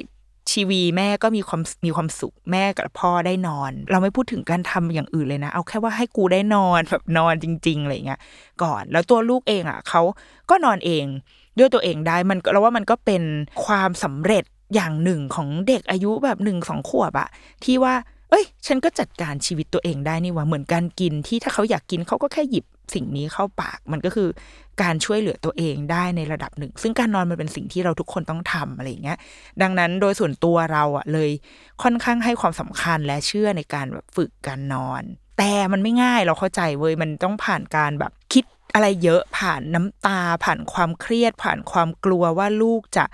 [0.50, 8.20] ชีวีแม่ก็มีความมีความสุขแม่กับพ่อได้นอน เราไม่พูดถึงการทำอย่างอื่นเลยนะ เอาแค่ว่าให้กูได้นอนแบบนอนจริง ๆอะไรเงี้ย
[8.62, 10.02] ก่อนแล้วตัวลูกเองอะเขา
[10.50, 11.04] ก็นอนเอง
[11.58, 13.22] ด้วยตัวเองได้มันเราว่ามันก็เป็น
[13.64, 17.28] ความสำเร็จ อย่างหนึ่งของเด็กอายุแบบหนึ่งสองขวบอะ
[17.64, 17.94] ที่ว่า
[18.30, 24.28] เอ้ย ฉันก็จัดการชีวิตตัวเองได้นี่ว่าเหมือนการกินที่ถ้าเขาอยากกินเขาก็แค่หยิบสิ่งนี้เข้าปาก มันก็คือ
[24.82, 29.18] การช่วยเหลือตัวเองได้ในระดับหนึ่ง ซึ่งการนอนมันเป็นสิ่งที่เราทุกคนต้องทำอะไรอย่างเงี้ย
[29.62, 31.30] ดังนั้นโดยส่วนตัวเราอะเลย
[31.82, 35.02] ค่อนข้างให้ความสำคัญและเชื่อในการแบบฝึกการนอน
[35.38, 43.04] แต่มันไม่ง่ายเราเข้าใจเว้ยมันต้องผ่านการแบบคิดอะไรเยอะผ่านน้ำตาผ่านความเครียดผ่านความกลัวว่าลูกจะ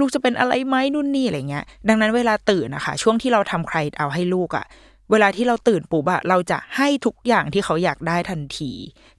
[0.00, 4.66] ลูกจะเป็นอะไรไหมนู่นนี่อะไรเงี้ย ดังนั้นเวลาตื่นนะคะช่วงที่เราทำใครเอาให้ลูกอะ
[5.10, 8.72] เวลาที่เราตื่นปุ๊บอะเราจะให้ทุกอย่างที่เขาอยากได้ทันที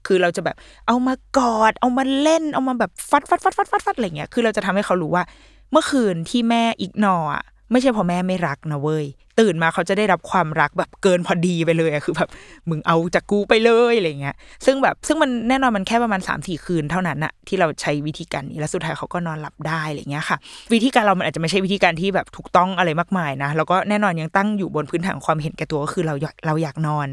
[0.06, 5.24] คือเราจะแบบเอามากอด เอามาเล่น เอามาแบบฟัดฟัดฟัดฟัดฟัดฟัดอะไรเงี้ย คือเราจะทำให้เขารู้ว่า
[5.72, 9.04] เมื่อคืนที่แม่อีกนออะ ไม่ใช่เพราะแม่ไม่รักนะเว้ย
[9.40, 12.28] ตื่นมาเขาจะได้รับความรักแบบเกินพอดีไปเลยอะคือแบบ
[12.68, 20.36] มึงเอาจากกูไปเลยอะไรเงี้ย ซึ่งแบบซึ่งมันแน่นอนมันแค่ประมาณ3ามสี่คืนเท่านั้นอะที่เราใช้วิธีการนี้แล้วสุดท้ายเขาก็นอนหลับได้อะไรเงี้ยค่ะ
[20.72, 27.08] วิธีการเรามันอาจจะไม่ใช่วิธีการที่แบบถูกต้องอะไรมากมายนะแล้วก็แน่นอนยังตั้งอยู่บนพื้นฐานความเห็นแก่ตัวก็คือเราอยากเราอยากนอน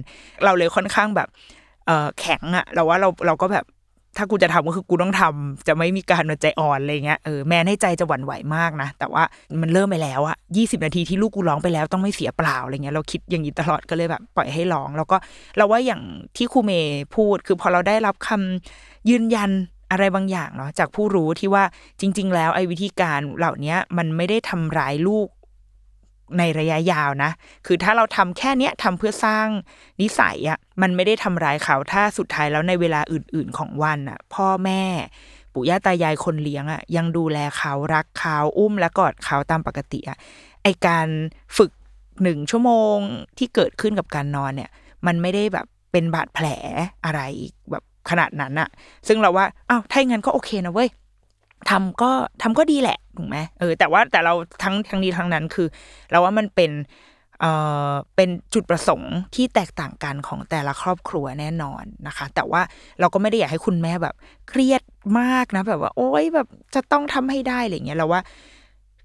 [0.45, 1.27] เราเลยค่อนข้างแบบ
[2.19, 3.65] แข็งอะเราว่าเราเราก็แบบ
[4.17, 9.23] ถ้ากูจะทำก็คือกูต้องทำจะไม่มีการใจอ่อนอะไรเงี้ยเออแม่ให้ใจจะหวั่นไหวมากนะ แต่ว่า
[9.61, 15.17] มันเริ่มไปแล้วอะยี่สิบนาทีที่ลูกกูร้องไปแล้วต้องไม่เสียเปล่าอะไรเงี้ยเราคิดอย่างนี้ตลอดก็เลยแบบ ปล่อยให้ร้อง แล้วก็
[15.57, 16.01] เราว่าอย่าง
[16.35, 19.51] ที่ครูเมย์พูด คือพอเราได้รับคำยืนยัน
[19.91, 21.63] อะไรบางอย่างเนาะจากผู้รู้ที่ว่า
[21.99, 25.27] จริง ๆ แล้วไอ้วิธีการเหล่านี้มันไม่ได้ทำร้ายลูก
[26.37, 27.31] ในระยะยาวนะ
[27.65, 29.47] คือถ้าเราทำแค่เนี้ยทำเพื่อสร้าง
[30.01, 34.83] นิสัยอะ่ะมันไม่ได้ทำร้ายเขาถ้าสุดท้ายแล้วในเวลาอื่น ๆ ของวันอะ่ะ พ่อแม่
[35.53, 40.17] ปู่ย่าตายายคนเลี้ยงอะ่ะ ยังดูแลเขารักเขาอุ้มและกอดเขาตามปกติอะ่ะ
[40.63, 41.07] ไอการ
[41.57, 41.71] ฝึก
[42.23, 42.97] หนึ่งชั่วโมง
[43.37, 44.69] ที่เกิดขึ้นกับการนอนเนี่ย
[45.05, 46.45] มันไม่ได้แบบเป็นบาดแผล
[47.05, 47.21] อะไร
[47.71, 48.69] แบบขนาดนั้นอะ
[49.07, 50.89] ซึ่งเราว่าอ้าวถ้าอย่างนั้นก็โอเคนะเว้ย
[51.69, 55.67] ทำก็ทำก็ดีแหละถูกไหมเออแต่ว่าแต่เราทั้งทั้งนี้ทั้งนั้นคือ
[56.11, 56.71] เราว่ามันเป็น
[57.39, 57.51] เอ่
[57.89, 62.61] อเป็นจุดประสงค์ที่แตกต่างกันของแต่ละครอบครัวแน่นอนนะคะ แต่ว่า
[62.99, 64.15] เราก็ไม่ได้อยากให้คุณแม่แบบ
[64.49, 64.81] เครียด
[65.19, 68.21] มากนะ แบบว่า โอ๊ยแบบจะต้องทำให้ได้อะไรเงี้ยเราว่า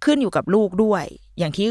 [0.05, 1.05] ขึ้นอยู่กับลูกด้วย
[1.38, 1.67] อย่างที่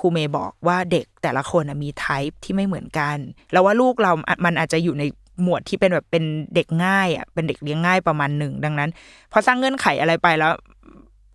[0.00, 3.16] ครูเมย์บอกว่าเด็กแต่ละคนมีไทป์ที่ไม่เหมือนกัน
[3.52, 4.12] แล้วว่าลูกเรา
[4.44, 5.04] มันอาจจะอยู่ใน
[5.42, 8.90] หมวดที่เป็นแบบเป็นเด็กง่ายอะเป็นเด็กเลี้ยงง่ายประมาณหนึ่งดังนั้น
[9.32, 10.52] พอสร้างเงื่อนไขอะไรไปแล้ว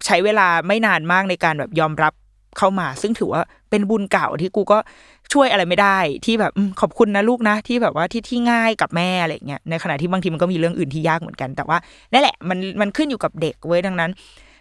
[0.05, 2.13] ใช้เวลาไม่นานมากในการแบบยอมรับ
[2.57, 4.77] เข้ามา ซึ่งถือว่าเป็นบุญเก่าที่กูก็
[5.33, 11.77] ช่วยอะไรไม่ได้ ที่แบบขอบคุณนะลูกนะ ที่แบบว่าที่ที่ง่ายกับแม่อะไรเงี้ยในขณะที่บางทีมันก็มีเรื่องอื่นที่ยากเหมือนกัน แต่ว่า
[12.13, 14.11] นั่นแหละมันมันขึ้นอยู่กับเด็กเว้ยดังนั้น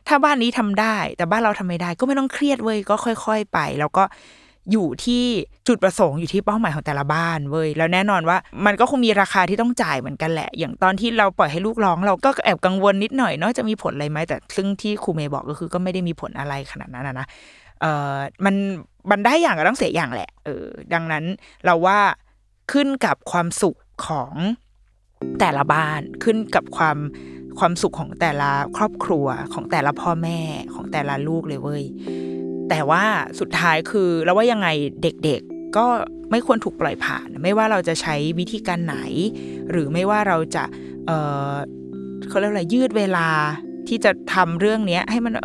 [0.09, 4.05] ถ้าบ้านนี้ทำได้ แต่บ้านเราทำไม่ได้ ก็ไม่ต้องเครียดเว้ยก็ค่อย ๆ ไป แล้วก็
[4.73, 5.25] อยู่ที่
[5.69, 17.27] จุดประสงค์อยู่ที่เป้าหมายของแต่ละบ้านเว้ยแล้วแน่นอนว่ามันก็คงมีราคาที่ต้องจ่ายเหมือนกันแหละ อย่างตอนที่เราปล่อยให้ลูกร้องเราก็แอบกังวลนิดหน่อยเนาะจะมีผลอะไรไหมแต่ซึ่งที่ครูเมย์บอกก็คือก็ไม่ได้มีผลอะไรขนาดนั้นนะ
[17.81, 18.55] เออมัน
[19.11, 21.25] มันได้อย่างก็ต้องเสียอย่างแหละเออดังนั้น
[21.65, 21.99] เราว่า
[22.73, 23.77] ขึ้นกับความสุข
[24.07, 24.33] ของ
[25.41, 26.97] แต่ละบ้านขึ้นกับความ
[27.59, 30.39] ความสุขของแต่ละครอบครัวของแต่ละพ่อแม่
[30.75, 31.85] ของแต่ละลูกเลยเว้ย
[32.71, 33.05] แต่ว่า
[33.41, 34.69] สุดท้ายคือแล้วว่ายังไง
[35.03, 35.87] เด็กๆก็
[36.31, 38.97] ไม่ควรถูกปล่อยผ่าน ไม่ว่าเราจะใช้วิธีการไหน
[39.71, 40.65] หรือไม่ว่าเราจะ
[41.07, 41.11] เอ
[41.53, 41.55] อ
[42.29, 43.29] เขาเรียกอะไรยืดเวลา
[43.89, 45.45] ที่จะทำเรื่องเนี้ย ให้มันเ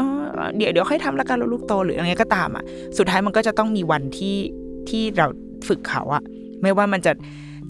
[0.57, 2.63] เดี๋ยวเดี๋ยวค่อยทำแล้วกันเราลูกโตหรืออะไรก็ตามอะ
[2.97, 4.37] สุดท้ายมันก็จะต้องมีวันที่
[4.89, 5.27] ที่เรา
[5.67, 6.23] ฝึกเขาอะ
[6.61, 7.11] ไม่ว่ามันจะ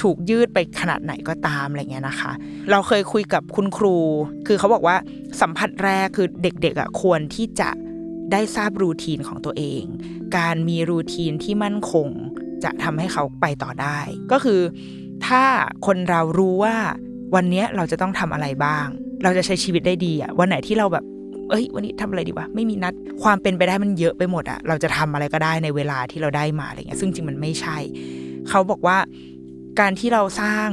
[0.02, 2.32] ถูกยืดไปขนาดไหนก็ตามอะไรเงี้ยนะคะ
[2.72, 3.96] เราเคยคุยกับคุณครู
[4.48, 4.96] คือเขาบอกว่า
[5.42, 7.70] สัมผัสแรกคือเด็กๆอะควรที่จะ
[8.32, 9.84] ได้ทราบรูทีนของตัวเอง
[10.38, 12.08] การมีรูทีนที่มั่นคง
[12.64, 14.00] จะทำให้เขาไปต่อได้
[14.32, 14.62] ก็คือ
[15.28, 15.44] ถ้า
[15.86, 16.76] คนเรารู้ว่า
[17.36, 18.88] วันนี้เราจะต้องทำอะไรบ้าง
[19.24, 21.06] เราจะใช้ชีวิตได้ดีอะวันไหนที่เราแบบ
[21.50, 27.78] เอ้ยวันนี้ทำอะไรดีวะไม่มีนัดความเป็นไปได้มันเยอะไปหมดอะเราจะทำอะไรก็ได้ในเวลาที่เราได้มาอะไรเงี้ยซึ่งจริงมันไม่ใช่
[28.50, 28.98] เขาบอกว่า
[29.80, 30.68] การที่เราสร้าง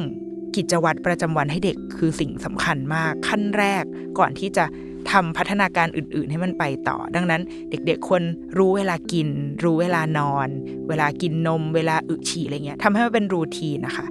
[0.57, 3.85] กิจวัตรประจำวันให้เด็กคือสิ่งสำคัญมากขั้นแรก
[4.19, 4.65] ก่อนที่จะ
[5.11, 8.23] ทำพัฒนาการอื่น ๆ ให้มันไปต่อ ดังนั้น เด็ก ๆ ควร
[8.59, 9.29] รู้เวลากิน
[9.65, 10.49] รู้เวลานอน
[10.89, 14.07] เวลากินนม เวลาอึฉี่อะไรเงี้ยทำให้มันเป็น routine นะคะ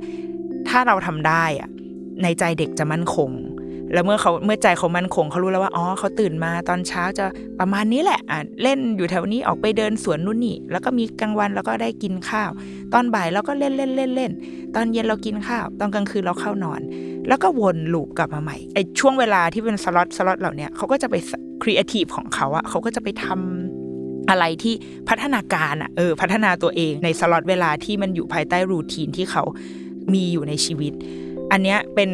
[0.69, 1.69] ถ้าเราทำได้อะ
[2.23, 3.31] ในใจเด็กจะมั่นคง
[3.93, 7.25] แล้วเมื่อเขาเมื่อใจเขามั่นคงเขารู้แล้วว่าอ๋อเขาตื่นมาตอนเช้าจะ
[7.59, 12.49] ประมาณนี้แหละอะเล่นอยู่แถวนี้ออกไปเดินสวนนู่นนี่แล้วก็มีกลางวันแล้วก็ได้กินข้าว
[12.93, 14.31] ตอนบ่ายเราก็เล่นเล่นเล่นเล่น
[14.75, 16.81] ตอนเย็นเรากินข้าว ตอนกลางคืนเราเข้านอน
[17.27, 21.15] แล้วก็วน loop กลับมาใหม่ไอช่วงเวลาที่เป็น slot slot เหล่านี้เขาก็จะไป
[21.63, 24.73] ครีเอทีฟของเขาอะเขาก็จะไปทำอะไรที่
[25.09, 29.43] พัฒนาการอะเออพัฒนาตัวเองในสล็อตเวลาที่มันอยู่ภายใต้ routine ที่เขา
[30.13, 30.93] มีอยู่ในชีวิต
[31.51, 32.11] อันเนี้ยเป็น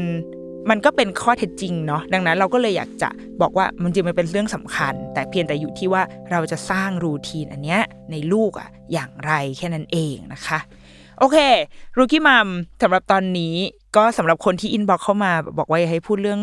[0.70, 3.10] มันก็เป็นข้อเท็จจริงเนาะดังนั้นเราก็เลยอยากจะ
[3.42, 10.60] บอกว่ามันจริงมันเป็นเรื่องสำคัญ แต่เพียงแต่อยู่ที่ว่าเราจะสร้าง routine อันเนี้ยในลูกอะอย่างไรแค่นั้นเองนะคะ
[11.24, 11.40] โอเค
[11.98, 12.48] Rookie Mom
[12.84, 13.56] สำหรับตอนนี้
[13.96, 16.42] ก็สำหรับคนที่ inbox เข้ามาบอกว่าอยากให้พูดเรื่อง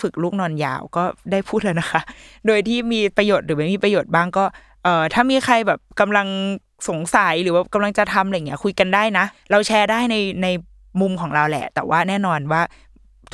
[0.00, 2.00] ฝึกลูกนอนยาวก็ได้พูดแล้วนะคะ
[2.46, 4.44] โดยที่มีประโยชน์หรือไม่มีประโยชน์บ้างก็
[4.84, 6.26] เอ่อถ้ามีใครแบบกำลัง
[6.88, 10.46] สงสัยหรือว่ากำลังจะทำอะไรเงี้ยคุยกันได้นะ เราแชร์ได้ในใน
[11.00, 12.62] มุมของเราแหละ แต่ว่าแน่นอนว่า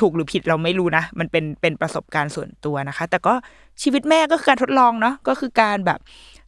[0.01, 3.33] ถูกหรือผิดเราไม่รู้นะ มันเป็นเป็นประสบการณ์ส่วนตัวนะคะ แต่ก็
[3.81, 5.99] ชีวิตแม่ก็คือการทดลองเนาะก็คือการแบบ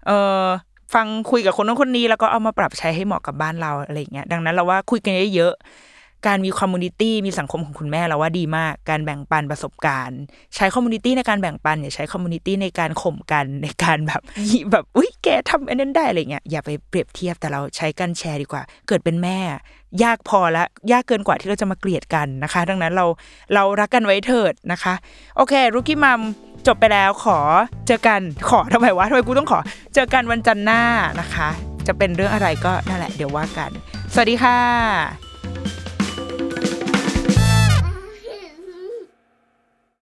[0.07, 0.11] เอ
[0.43, 0.45] อ
[0.93, 10.19] ฟังคุยกับคนนู้นคนนี้ แล้วก็เอามาปรับใช้ให้เหมาะกับบ้านเราอะไรเงี้ยดังนั้นเราว่าคุยกันเยอะๆการมี community มีสังคมของคุณแม่เราว่าดีมาก การแบ่งปันประสบการณ์
[10.55, 14.21] ใช้ community ในการแบ่งปันอย่าใช้ community ในการข่มกันในการแบบ
[14.71, 19.37] แบบอุ้ยแกทำอันนั้นได้อะไรเงี้ยอย่าไปเปรียบเทียบแต่เราใช้กันแชร์ดีกว่า เกิดเป็นแม่
[20.03, 23.05] ยากพอละยากเกินกว่าที่เราจะมาเกลียดกันนะคะ ดังนั้นเรา
[23.53, 24.93] เรารักกันไว้เถิดนะคะ
[25.35, 26.21] โอเค Rookie Mom
[26.67, 27.39] จบไปแล้วขอ
[27.87, 29.59] เจอกันขอทำไมวะทำไมกูต้องขอ
[29.95, 30.81] เจอกันวันจันทร์หน้า
[31.19, 31.49] นะคะ
[31.87, 33.69] จะเป็นเรื่องอะไรก็นั่นแหละเดี๋ยวว่ากัน
[34.13, 35.30] สวัสดีค่ะ